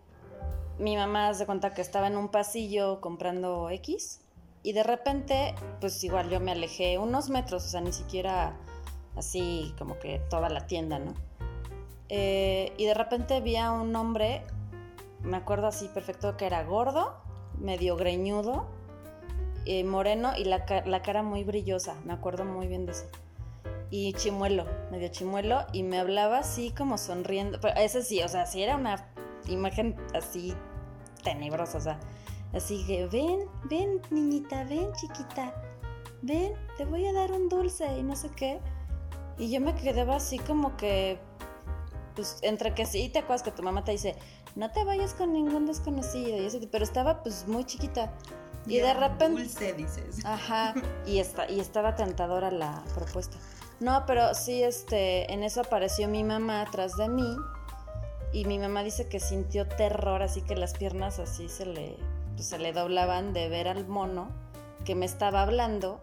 [0.78, 4.22] mi mamá se cuenta que estaba en un pasillo comprando X,
[4.62, 8.56] y de repente, pues igual yo me alejé unos metros, o sea, ni siquiera
[9.16, 11.12] así como que toda la tienda, ¿no?
[12.08, 14.44] Eh, y de repente vi a un hombre
[15.24, 17.16] me acuerdo así perfecto que era gordo,
[17.58, 18.66] medio greñudo,
[19.66, 23.06] eh, moreno y la, cara muy brillosa, me acuerdo muy bien de eso.
[23.90, 27.60] Y chimuelo, medio chimuelo, y me hablaba así como sonriendo.
[27.60, 29.08] Pero ese sí, o sea, sí era una
[29.48, 30.54] imagen así
[31.22, 32.00] tenebrosa, o sea,
[32.52, 35.54] así que ven, ven, niñita, ven, chiquita,
[36.22, 38.60] ven, te voy a dar un dulce y no sé qué.
[39.38, 41.18] Y yo me quedaba así como que,
[42.14, 44.16] pues, entre que sí, te acuerdas que tu mamá te dice,
[44.56, 46.36] no te vayas con ningún desconocido.
[46.36, 48.12] Y eso, pero estaba pues muy chiquita.
[48.66, 49.42] Y, de repente...
[49.42, 50.24] Dulce, dices.
[50.24, 50.74] Ajá.
[51.06, 53.36] Y estaba tentadora la propuesta.
[53.80, 57.36] No, pero sí, este, en eso apareció mi mamá atrás de mí.
[58.32, 61.96] Y mi mamá dice que sintió terror, así que las piernas así se le,
[62.34, 64.28] pues, se le doblaban de ver al mono
[64.84, 66.00] que me estaba hablando.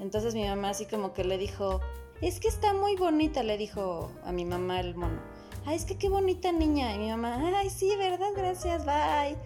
[0.00, 1.80] Entonces mi mamá así como que le dijo,
[2.22, 5.20] es que está muy bonita, le dijo a mi mamá el mono
[5.66, 6.94] ay, es que qué bonita niña.
[6.94, 8.28] Y mi mamá, ay, sí, ¿verdad?
[8.36, 9.36] Gracias, bye.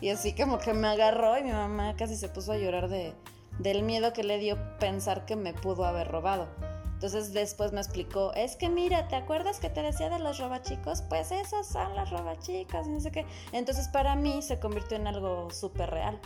[0.00, 3.14] Y así como que me agarró y mi mamá casi se puso a llorar de,
[3.58, 6.48] del miedo que le dio pensar que me pudo haber robado.
[6.92, 11.02] Entonces después me explicó, es que mira, ¿te acuerdas que te decía de los robachicos?
[11.02, 13.26] Pues esos son los robachicos, no sé qué.
[13.52, 16.18] Entonces para mí se convirtió en algo súper real.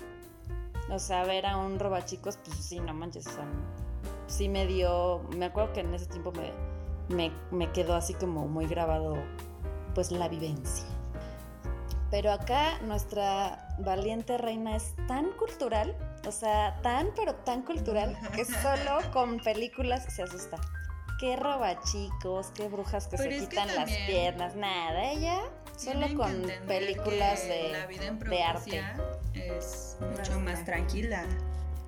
[0.91, 3.27] O sea, ver a un robachicos, pues sí, no manches,
[4.29, 6.53] sí me dio, me acuerdo que en ese tiempo me,
[7.11, 9.17] me, me quedó así como muy grabado,
[9.95, 10.87] pues la vivencia.
[12.11, 15.95] Pero acá nuestra valiente reina es tan cultural
[16.27, 20.59] o sea, tan pero tan cultural que solo con películas se asusta.
[21.19, 25.41] Qué roba chicos, qué brujas que se quitan las piernas, nada, ella
[25.77, 28.83] solo con películas de, la vida en de arte.
[29.35, 31.27] Es mucho más tranquila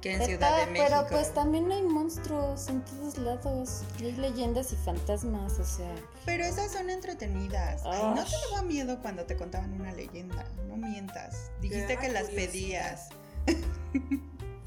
[0.02, 0.88] que en Ciudad de México.
[0.90, 3.82] Pero pues también hay monstruos en todos lados.
[4.00, 5.94] hay leyendas y fantasmas, o sea.
[6.26, 7.82] Pero esas son entretenidas.
[7.86, 10.44] Ay, ¿No te daba miedo cuando te contaban una leyenda?
[10.68, 11.50] No mientas.
[11.60, 13.08] Dijiste que las pedías.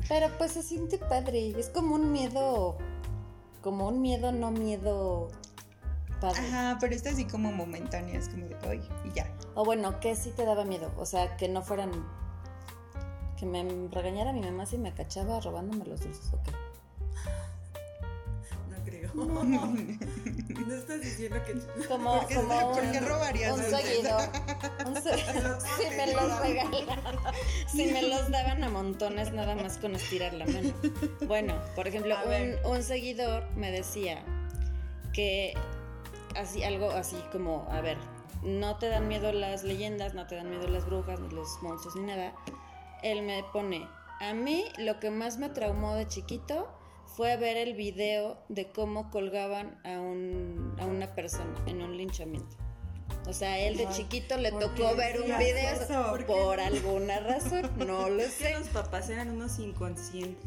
[0.07, 1.53] Pero pues se siente padre.
[1.59, 2.77] Es como un miedo.
[3.61, 5.29] Como un miedo, no miedo
[6.21, 6.39] padre.
[6.39, 9.29] Ajá, pero está así como momentánea, es como de hoy y ya.
[9.55, 10.91] O bueno, ¿qué sí te daba miedo?
[10.97, 11.91] O sea, que no fueran.
[13.46, 16.52] Que me regañara mi mamá si me cachaba robándome los dulces, ¿o qué?
[19.14, 19.76] No.
[20.76, 21.54] estás diciendo que.
[21.88, 24.18] Como, ¿Por qué, como ¿por qué robarías un un seguido.
[24.88, 27.34] Un se- si me los regalaban.
[27.68, 30.74] Si me los daban a montones nada más con estirar la mano.
[31.28, 34.24] Bueno, por ejemplo, un, un seguidor me decía
[35.14, 35.54] que
[36.36, 37.98] así, algo así como, a ver,
[38.43, 41.96] no te dan miedo las leyendas, no te dan miedo las brujas, ni los monstruos,
[41.96, 42.34] ni nada.
[43.06, 43.88] Él me pone,
[44.20, 46.68] a mí lo que más me traumó de chiquito
[47.06, 52.58] fue ver el video de cómo colgaban a, un, a una persona en un linchamiento.
[53.28, 56.18] O sea, él de chiquito le ¿por tocó ver un video eso?
[56.26, 58.58] ¿Por alguna razón, no lo que sé.
[58.58, 60.43] los papás eran unos inconscientes.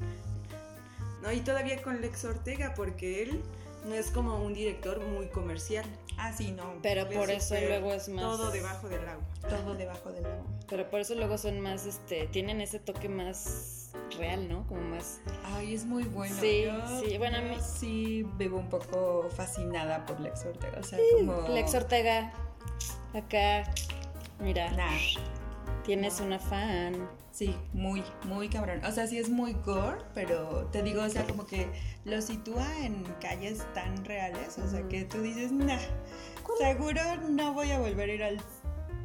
[1.23, 3.41] No, y todavía con Lex Ortega, porque él
[3.87, 5.85] no es como un director muy comercial.
[6.17, 6.65] Ah, sí, no.
[6.83, 9.25] Pero por eso luego es más Todo debajo del agua.
[9.49, 10.45] Todo debajo del agua.
[10.69, 14.67] Pero por eso luego son más este tienen ese toque más real, ¿no?
[14.67, 16.35] Como más Ay, es muy bueno.
[16.41, 20.79] Sí, Yo- sí, bueno, a mí- sí vivo un poco fascinada por Lex Ortega.
[20.81, 21.49] O sea, como.
[21.49, 22.33] Lex Ortega
[23.15, 23.65] acá
[24.41, 24.91] mira, Nah,
[25.89, 27.09] tienes una fan.
[27.33, 28.85] sí, muy, muy cabrón.
[28.85, 31.67] O sea, sí es muy gore, pero te digo, o sea, como que
[32.05, 34.59] lo sitúa en calles tan reales.
[34.59, 35.79] O sea, que tú dices, nah,
[36.59, 38.39] seguro no voy a volver a ir al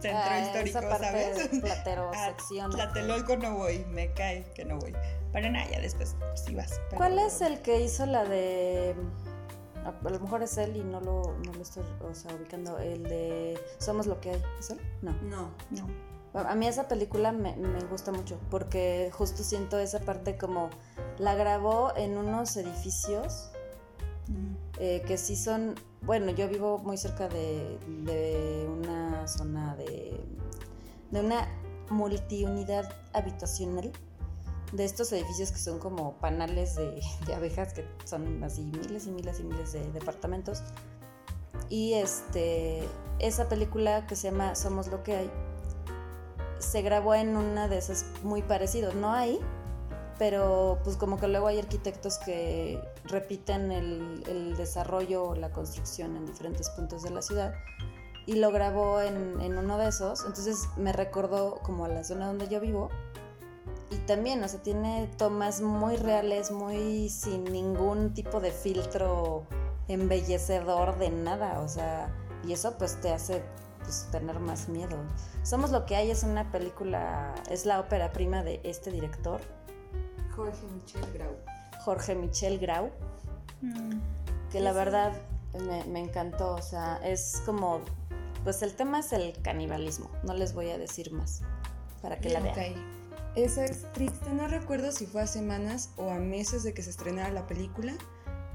[0.01, 1.51] centro Ah, histórico, esa parte ¿sabes?
[1.51, 2.71] de Platero sección.
[2.71, 4.93] Tlatelolco no voy, me cae que no voy.
[5.31, 6.81] Pero nada, ya después sí vas.
[6.89, 8.93] pero- ¿Cuál es el que hizo la de
[9.86, 12.77] a a lo mejor es él y no lo, no lo estoy o sea, ubicando.
[12.79, 14.41] El de Somos lo que hay.
[14.59, 14.79] ¿Es él?
[15.01, 15.11] No.
[15.23, 15.51] No.
[15.71, 15.88] No.
[16.34, 20.69] A mí esa película me, me gusta mucho porque justo siento esa parte como
[21.19, 23.49] la grabó en unos edificios
[24.27, 24.55] Mm.
[24.79, 30.19] eh, que sí son, bueno, yo vivo muy cerca de, de una zona de,
[31.11, 31.47] de una
[31.89, 33.91] multiunidad habitacional,
[34.71, 39.11] de estos edificios que son como panales de, de abejas, que son así miles y
[39.11, 40.63] miles y miles de departamentos.
[41.69, 42.88] Y este,
[43.19, 45.31] esa película que se llama Somos lo que hay,
[46.64, 49.39] se grabó en una de esas muy parecidos, no ahí,
[50.18, 56.16] pero pues como que luego hay arquitectos que repiten el, el desarrollo o la construcción
[56.16, 57.53] en diferentes puntos de la ciudad
[58.26, 62.28] y lo grabó en, en uno de esos, entonces me recordó como a la zona
[62.28, 62.89] donde yo vivo
[63.89, 69.43] y también, o sea, tiene tomas muy reales, muy sin ningún tipo de filtro
[69.88, 72.11] embellecedor de nada, o sea,
[72.47, 73.43] y eso pues te hace
[73.84, 74.97] pues, tener más miedo.
[75.43, 79.39] Somos lo que hay es una película, es la ópera prima de este director,
[80.36, 81.36] Jorge Michel Grau.
[81.84, 82.89] Jorge Michel Grau,
[83.61, 83.99] Mm.
[84.51, 85.13] que la verdad
[85.67, 87.81] me, me encantó, o sea, es como,
[88.43, 91.41] pues el tema es el canibalismo, no les voy a decir más,
[92.01, 92.53] para que la vean.
[92.73, 92.77] Ok.
[93.36, 96.89] Esa es triste, no recuerdo si fue a semanas o a meses de que se
[96.91, 97.93] estrenara la película,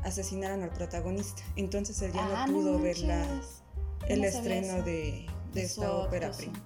[0.05, 1.43] asesinaron al protagonista.
[1.57, 3.63] Entonces él ya Ah, no pudo ver la, manches.
[4.09, 6.59] El estreno de, de De esta su ópera prima.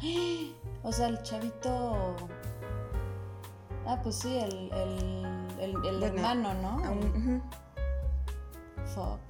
[0.84, 2.16] O sea, el chavito.
[3.86, 7.42] Ah, pues sí, el, el, el, el Bueno, hermano, ¿no?
[8.86, 9.20] Fuck.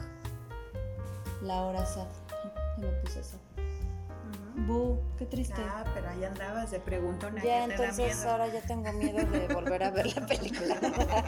[1.42, 2.06] La hora sad.
[2.78, 3.36] Me puse eso.
[4.66, 5.60] Bu, qué triste.
[5.60, 7.42] Ah, pero ahí andabas de preguntona.
[7.42, 8.30] ya, ¿qué te da entonces miedo?
[8.30, 10.76] ahora ya tengo miedo de volver a ver la película.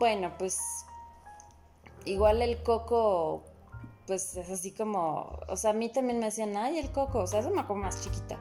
[0.00, 0.58] bueno, pues.
[2.04, 3.44] Igual el coco.
[4.06, 5.38] Pues es así como.
[5.48, 7.20] O sea, a mí también me decían, ay, el coco.
[7.20, 8.38] O sea, eso me acuerdo más chiquita.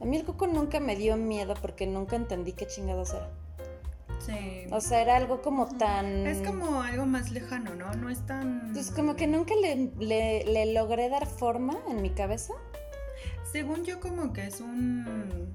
[0.00, 3.30] A mí el coco nunca me dio miedo porque nunca entendí qué chingados era.
[4.24, 4.66] Sí.
[4.72, 6.26] O sea, era algo como tan...
[6.26, 7.92] Es como algo más lejano, ¿no?
[7.94, 8.72] No es tan...
[8.72, 12.54] Pues como que nunca le, le- le logré dar forma en mi cabeza.
[13.52, 15.54] Según yo como que es un...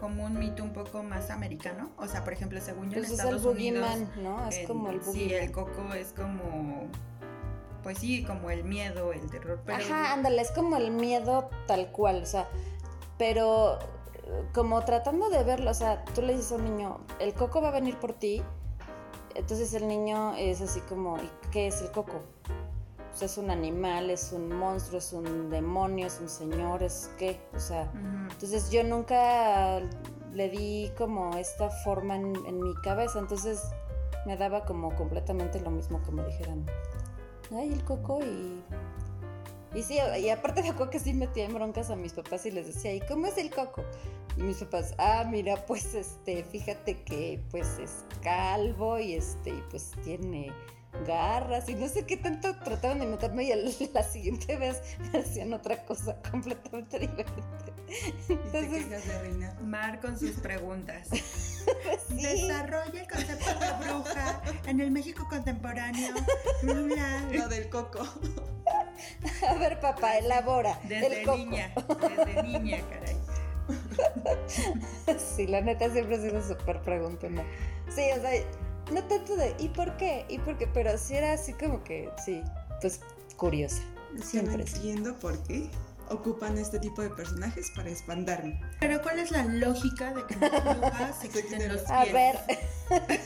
[0.00, 1.90] Como un mito un poco más americano.
[1.98, 3.42] O sea, por ejemplo, según yo Pues en es el Unidos...
[3.44, 4.48] boogeyman, ¿no?
[4.48, 5.42] Es en- como el Sí, boogeyman.
[5.42, 6.88] el coco es como...
[7.86, 9.60] Pues sí, como el miedo, el terror.
[9.64, 12.48] Pero Ajá, ándale, es como el miedo tal cual, o sea,
[13.16, 13.78] pero
[14.24, 17.62] eh, como tratando de verlo, o sea, tú le dices a un niño, el coco
[17.62, 18.42] va a venir por ti,
[19.36, 22.22] entonces el niño es así como, ¿y qué es el coco?
[23.10, 27.40] Pues es un animal, es un monstruo, es un demonio, es un señor, es qué,
[27.54, 27.88] o sea,
[28.32, 29.80] entonces yo nunca
[30.32, 33.62] le di como esta forma en, en mi cabeza, entonces
[34.26, 36.66] me daba como completamente lo mismo que me dijeran,
[37.54, 38.62] ay, el coco y...
[39.74, 42.50] Y sí, y aparte me acuerdo que sí metía en broncas a mis papás y
[42.50, 43.84] les decía, ¿y cómo es el coco?
[44.38, 49.62] Y mis papás, ah, mira, pues este, fíjate que pues es calvo y este, y
[49.70, 50.50] pues tiene
[51.06, 54.80] garras y no sé qué tanto trataban de meterme y la siguiente vez
[55.12, 57.72] me hacían otra cosa completamente diferente.
[58.28, 59.56] Y te Entonces, quejas de reina.
[59.62, 61.08] Mar con sus preguntas.
[62.08, 62.22] sí.
[62.22, 66.14] Desarrolla el concepto de bruja en el México contemporáneo.
[66.62, 68.00] Lo del coco.
[69.48, 70.78] A ver, papá, elabora.
[70.84, 71.38] Desde el coco.
[71.38, 73.16] niña, desde niña, caray.
[75.36, 77.44] Sí, la neta siempre ha sido súper preguntona.
[77.88, 78.30] Sí, o sea,
[78.92, 80.24] no tanto de ¿y por qué?
[80.28, 80.66] ¿y por qué?
[80.66, 82.42] Pero sí era así como que, sí,
[82.80, 83.00] pues
[83.36, 83.82] curiosa.
[84.14, 84.76] No Siempre sí.
[84.76, 85.68] entiendo por qué
[86.08, 88.60] ocupan este tipo de personajes para espantarme.
[88.80, 91.90] Pero ¿cuál es la lógica de que las se quiten los pies?
[91.90, 92.38] A ver,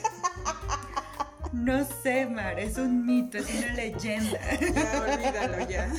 [1.52, 4.38] No sé, Mar, es un mito, es una leyenda.
[4.60, 5.92] Ya, olvídalo ya.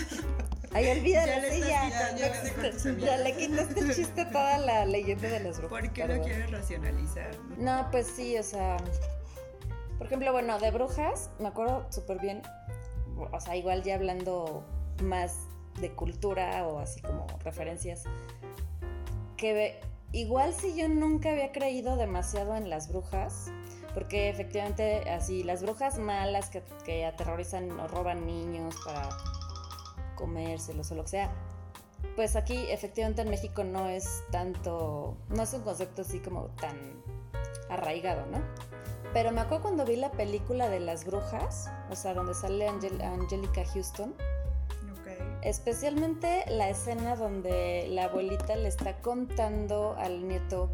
[0.73, 1.89] ay, olvídalo, Ya le sí, ya.
[1.89, 2.83] ya amigas.
[2.99, 5.81] Ya le quitaste el chiste a toda la leyenda de las brujas.
[5.81, 6.23] ¿Por qué lo perdón.
[6.25, 7.31] quieres racionalizar?
[7.57, 8.77] No, pues sí, o sea.
[10.01, 12.41] Por ejemplo, bueno, de brujas, me acuerdo súper bien.
[13.31, 14.65] O sea, igual ya hablando
[15.03, 15.35] más
[15.79, 18.05] de cultura o así como referencias.
[19.37, 19.79] Que
[20.11, 23.51] igual si yo nunca había creído demasiado en las brujas.
[23.93, 29.07] Porque efectivamente, así, las brujas malas que, que aterrorizan o roban niños para
[30.15, 31.31] comérselos o lo que sea.
[32.15, 35.15] Pues aquí, efectivamente, en México no es tanto.
[35.29, 36.75] No es un concepto así como tan
[37.69, 38.39] arraigado, ¿no?
[39.13, 43.01] Pero me acuerdo cuando vi la película de las brujas, o sea, donde sale Angel-
[43.01, 44.13] Angelica Houston,
[45.41, 50.69] especialmente la escena donde la abuelita le está contando al nieto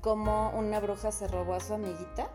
[0.00, 2.28] cómo una bruja se robó a su amiguita.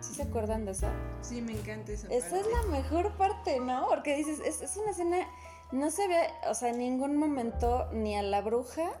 [0.00, 0.86] ¿Sí se acuerdan de eso?
[1.22, 3.86] Sí, me encanta esa Esa es la mejor parte, ¿no?
[3.88, 5.26] Porque dices, es, es una escena,
[5.72, 8.92] no se ve, o sea, en ningún momento ni a la bruja,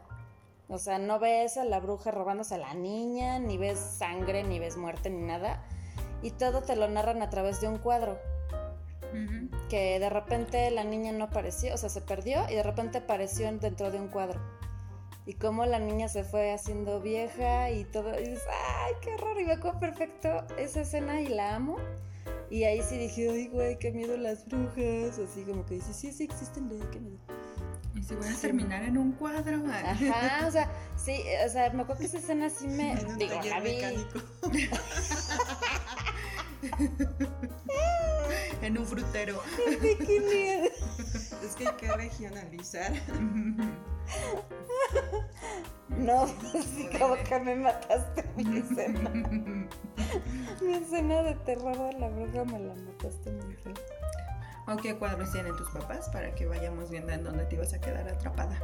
[0.68, 4.58] o sea, no ves a la bruja robándose a la niña, ni ves sangre, ni
[4.58, 5.62] ves muerte, ni nada.
[6.26, 8.18] Y todo te lo narran a través de un cuadro,
[9.68, 13.46] que de repente la niña no apareció, o sea, se perdió y de repente apareció
[13.60, 14.40] dentro de un cuadro.
[15.24, 19.40] Y cómo la niña se fue haciendo vieja y todo, y dices, ay, qué horror,
[19.40, 21.76] y me acuerdo perfecto esa escena y la amo.
[22.50, 25.20] Y ahí sí dije, ay, güey, qué miedo las brujas.
[25.20, 27.18] Así como que dices, sí, sí existen, güey, qué miedo.
[27.96, 29.62] Y si voy a terminar en un cuadro.
[29.72, 32.94] Ajá, o sea, sí, o sea, me acuerdo que esa escena sí me.
[33.18, 33.78] Digo, la vi.
[38.62, 39.40] en un frutero.
[39.80, 40.70] Qué miedo.
[41.44, 42.92] Es que hay que regionalizar.
[45.88, 49.10] No, sí, como que me mataste mi escena.
[50.60, 53.74] Mi escena de terror de la bruja me la mataste muy feo.
[54.68, 57.80] ¿O qué cuadros tienen tus papás para que vayamos viendo en dónde te ibas a
[57.80, 58.58] quedar atrapada?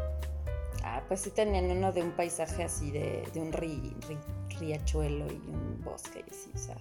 [0.84, 5.26] Ah, pues sí tenían uno de un paisaje así de, de un ri- ri- riachuelo
[5.28, 6.76] y un bosque y así, o sea.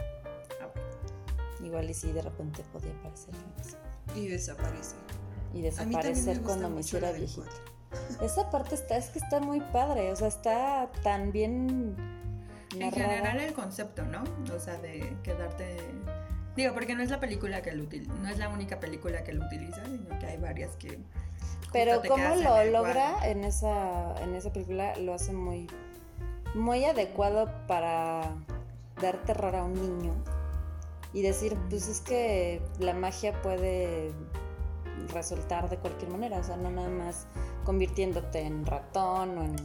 [1.64, 3.28] Igual y sí de repente podía así.
[4.16, 4.96] Y desaparece.
[5.54, 7.50] y me desaparecer cuando me hiciera viejita.
[8.22, 11.96] Esa parte está, es que está muy padre, o sea, está tan bien
[12.78, 14.24] En general el concepto, ¿no?
[14.56, 15.78] O sea, de quedarte...
[16.56, 18.08] Digo, porque no es la película que lo util...
[18.22, 21.00] no es la única película que lo utiliza, sino que hay varias que...
[21.74, 23.30] Pero cómo en lo logra cuadro.
[23.30, 25.68] en esa, en esa película lo hace muy,
[26.54, 28.36] muy adecuado para
[29.02, 30.14] dar terror a un niño
[31.14, 34.12] y decir, pues es que la magia puede
[35.14, 37.28] resultar de cualquier manera, o sea, no nada más
[37.66, 39.56] convirtiéndote en ratón o en,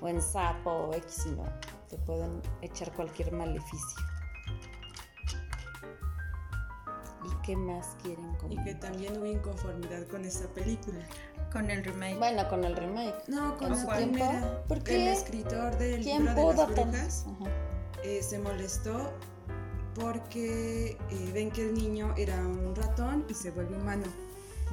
[0.00, 1.44] o en sapo o X, sino
[1.88, 4.02] te pueden echar cualquier maleficio.
[7.24, 8.80] ¿Y qué más quieren Y que comentar?
[8.80, 10.98] también hubo inconformidad con esta película.
[11.50, 12.18] Con el remake.
[12.18, 13.14] Bueno, con el remake.
[13.28, 14.30] No, con ¿En la su primera.
[14.30, 14.48] tiempo?
[14.68, 15.12] ¿Por El qué?
[15.12, 17.26] escritor del ¿Quién libro de las brujas
[18.02, 19.10] eh, se molestó
[19.94, 24.04] porque eh, ven que el niño era un ratón y se vuelve humano.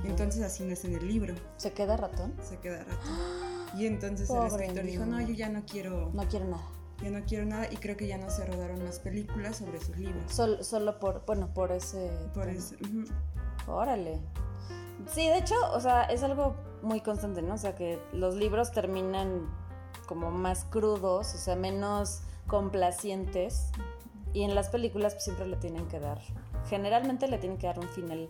[0.04, 2.34] Entonces así no es en el libro, ¿Se queda ratón?
[2.42, 3.78] se queda ratón.
[3.78, 6.64] Y entonces el escritor dijo, no, yo ya no quiero, No quiero nada.
[7.04, 9.98] ya no quiero nada y creo que ya no se rodaron más películas sobre sus
[9.98, 10.24] libros.
[10.32, 12.10] Sol- solo por, bueno, por ese...
[12.34, 12.58] Por tema.
[12.58, 12.76] eso.
[12.82, 13.06] ujú.
[13.72, 14.20] Órale.
[15.14, 17.54] Sí, de hecho, o sea, es algo muy constante, ¿no?
[17.56, 19.48] O sea, que los libros terminan
[20.08, 23.68] como más crudos, o sea, menos complacientes.
[24.34, 26.20] Y en las películas pues, siempre le tienen que dar,
[26.70, 28.30] generalmente le tienen que dar un final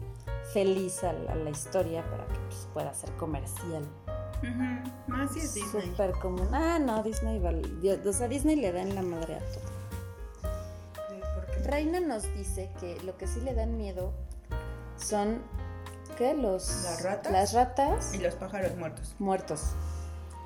[0.53, 3.83] feliz a la, a la historia para que pues, pueda ser comercial.
[5.07, 5.89] Más si es Disney.
[5.91, 6.47] Súper común.
[6.51, 7.61] Ah, no, Disney, vale.
[8.07, 9.71] O sea, Disney le da en la madre a todo.
[11.65, 14.13] Reina nos dice que lo que sí le dan miedo
[14.97, 15.41] son,
[16.17, 16.33] ¿qué?
[16.33, 17.31] Los, ¿Las ratas?
[17.31, 19.15] Las ratas Y los pájaros muertos.
[19.19, 19.61] muertos.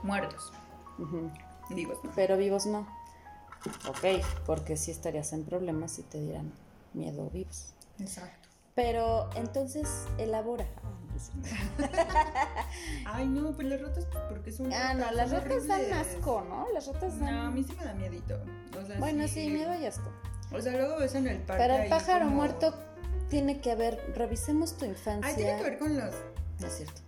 [0.04, 0.52] Muertos.
[1.00, 1.32] Ujú.
[1.70, 2.12] Vivos, ¿no?
[2.16, 2.86] Pero vivos no.
[3.88, 6.52] Ok, porque sí estarías en problemas si te dieran
[6.94, 7.74] miedo vivos.
[8.00, 8.50] Exacto.
[8.76, 9.88] Pero entonces
[10.18, 10.66] elabora.
[13.06, 14.74] Ay, no, pues las ratas, pues, porque son.
[14.74, 16.68] Ah, no, las ratas dan asco, ¿no?
[16.74, 17.34] Las ratas dan...
[17.36, 18.38] No, a mí sí me da miedito.
[18.82, 20.10] O sea, Bueno, sí, miedo y asco.
[20.52, 21.64] O sea, luego ves en el parque.
[21.64, 22.74] Pero el pájaro como- muerto
[23.30, 24.14] tiene que haber...
[24.16, 25.30] Revisemos tu infancia.
[25.30, 26.14] Ay, tiene que ver con los
[26.60, 27.02] No es cierto.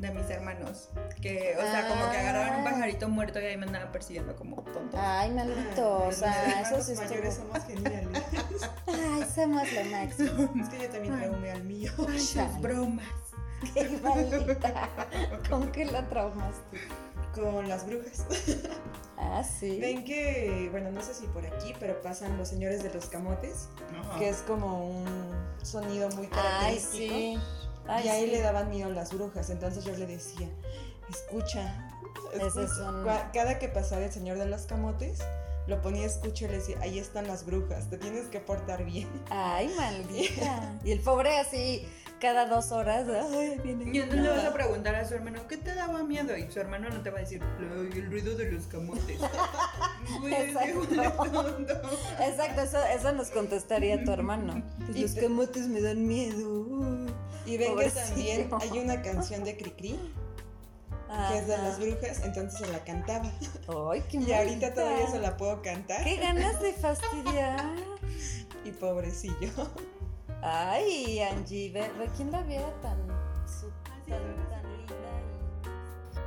[0.00, 0.88] De mis hermanos.
[1.20, 2.70] Que, o sea, como que agarraban un Ah.
[2.70, 4.96] pajarito muerto y ahí me andaban persiguiendo como tonto.
[4.98, 6.04] Ay, maldito.
[6.04, 7.52] O sea, eso sí mayores estuvo...
[7.54, 8.22] somos geniales.
[8.86, 10.52] Ay, somos lo máximo.
[10.62, 11.92] es que yo también traumé al mío.
[12.08, 13.04] Ay, sus bromas.
[13.74, 14.88] Qué maldita.
[15.50, 16.78] ¿Con qué la traumaste?
[17.34, 18.24] Con las brujas.
[19.18, 19.78] Ah, sí.
[19.78, 23.68] Ven que, bueno, no sé si por aquí, pero pasan los señores de los camotes,
[24.00, 24.18] Ajá.
[24.18, 25.06] que es como un
[25.62, 27.14] sonido muy Ay, característico.
[27.14, 27.38] sí.
[27.86, 28.30] Ay, y ahí sí.
[28.30, 30.48] le daban miedo las brujas, entonces yo le decía,
[31.08, 31.88] escucha.
[32.34, 32.88] Es escucha".
[32.90, 35.18] un- Cada que pasaba el señor de los camotes,
[35.66, 38.84] lo ponía a escuchar y le decía, ahí están las brujas, te tienes que portar
[38.84, 39.08] bien.
[39.30, 40.72] Ay, maldita.
[40.84, 41.86] Y el pobre así,
[42.20, 43.06] cada dos horas.
[43.32, 43.84] Ay, viene.
[43.92, 46.36] Y entonces le vas a preguntar a su hermano, ¿qué te daba miedo?
[46.36, 49.18] Y su hermano no te va a decir, "Ay, el ruido de los camotes.
[50.30, 50.80] Exacto.
[52.20, 54.62] Exacto, eso, eso nos contestaría tu hermano.
[54.86, 56.66] Pues los te- camotes me dan miedo.
[57.46, 59.98] Y ven que también hay una canción de Cricri,
[61.30, 63.30] que es de las brujas, entonces se la cantaba.
[63.90, 66.04] Ay, qué Y ahorita todavía se la puedo cantar.
[66.04, 67.64] Qué ganas de fastidiar.
[68.64, 69.50] Y pobrecillo.
[70.42, 71.72] Ay, Angie,
[72.16, 72.96] quién la viera tan,
[73.46, 75.12] su- tan, tan linda.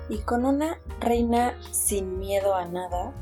[0.09, 0.15] Y...
[0.15, 3.13] y con una reina sin miedo a nada,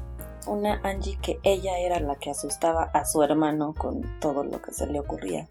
[0.48, 4.74] una Angie que ella era la que asustaba a su hermano con todo lo que
[4.74, 5.48] se le ocurría.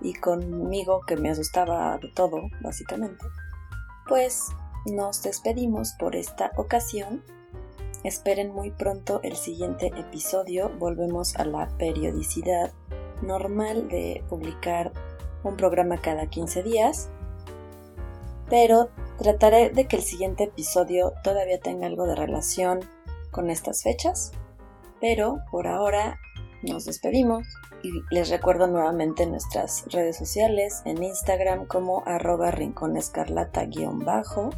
[0.00, 3.24] Y conmigo que me asustaba de todo, básicamente.
[4.08, 4.48] Pues
[4.86, 7.22] nos despedimos por esta ocasión.
[8.02, 10.70] Esperen muy pronto el siguiente episodio.
[10.78, 12.72] Volvemos a la periodicidad
[13.22, 14.92] normal de publicar
[15.42, 17.10] un programa cada 15 días.
[18.48, 22.80] Pero trataré de que el siguiente episodio todavía tenga algo de relación
[23.30, 24.32] con estas fechas.
[25.00, 26.18] Pero por ahora
[26.62, 27.46] nos despedimos
[27.82, 34.50] y les recuerdo nuevamente nuestras redes sociales en Instagram como arroba rinconescarlata-bajo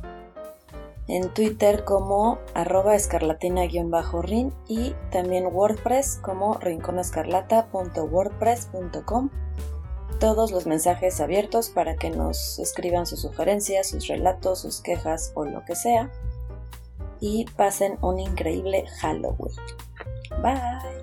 [1.08, 9.30] en Twitter como arroba escarlatina-rin y también WordPress como rinconescarlata.wordpress.com.
[10.20, 15.44] Todos los mensajes abiertos para que nos escriban sus sugerencias, sus relatos, sus quejas o
[15.44, 16.12] lo que sea.
[17.20, 19.56] Y pasen un increíble Halloween.
[20.42, 21.01] Bye.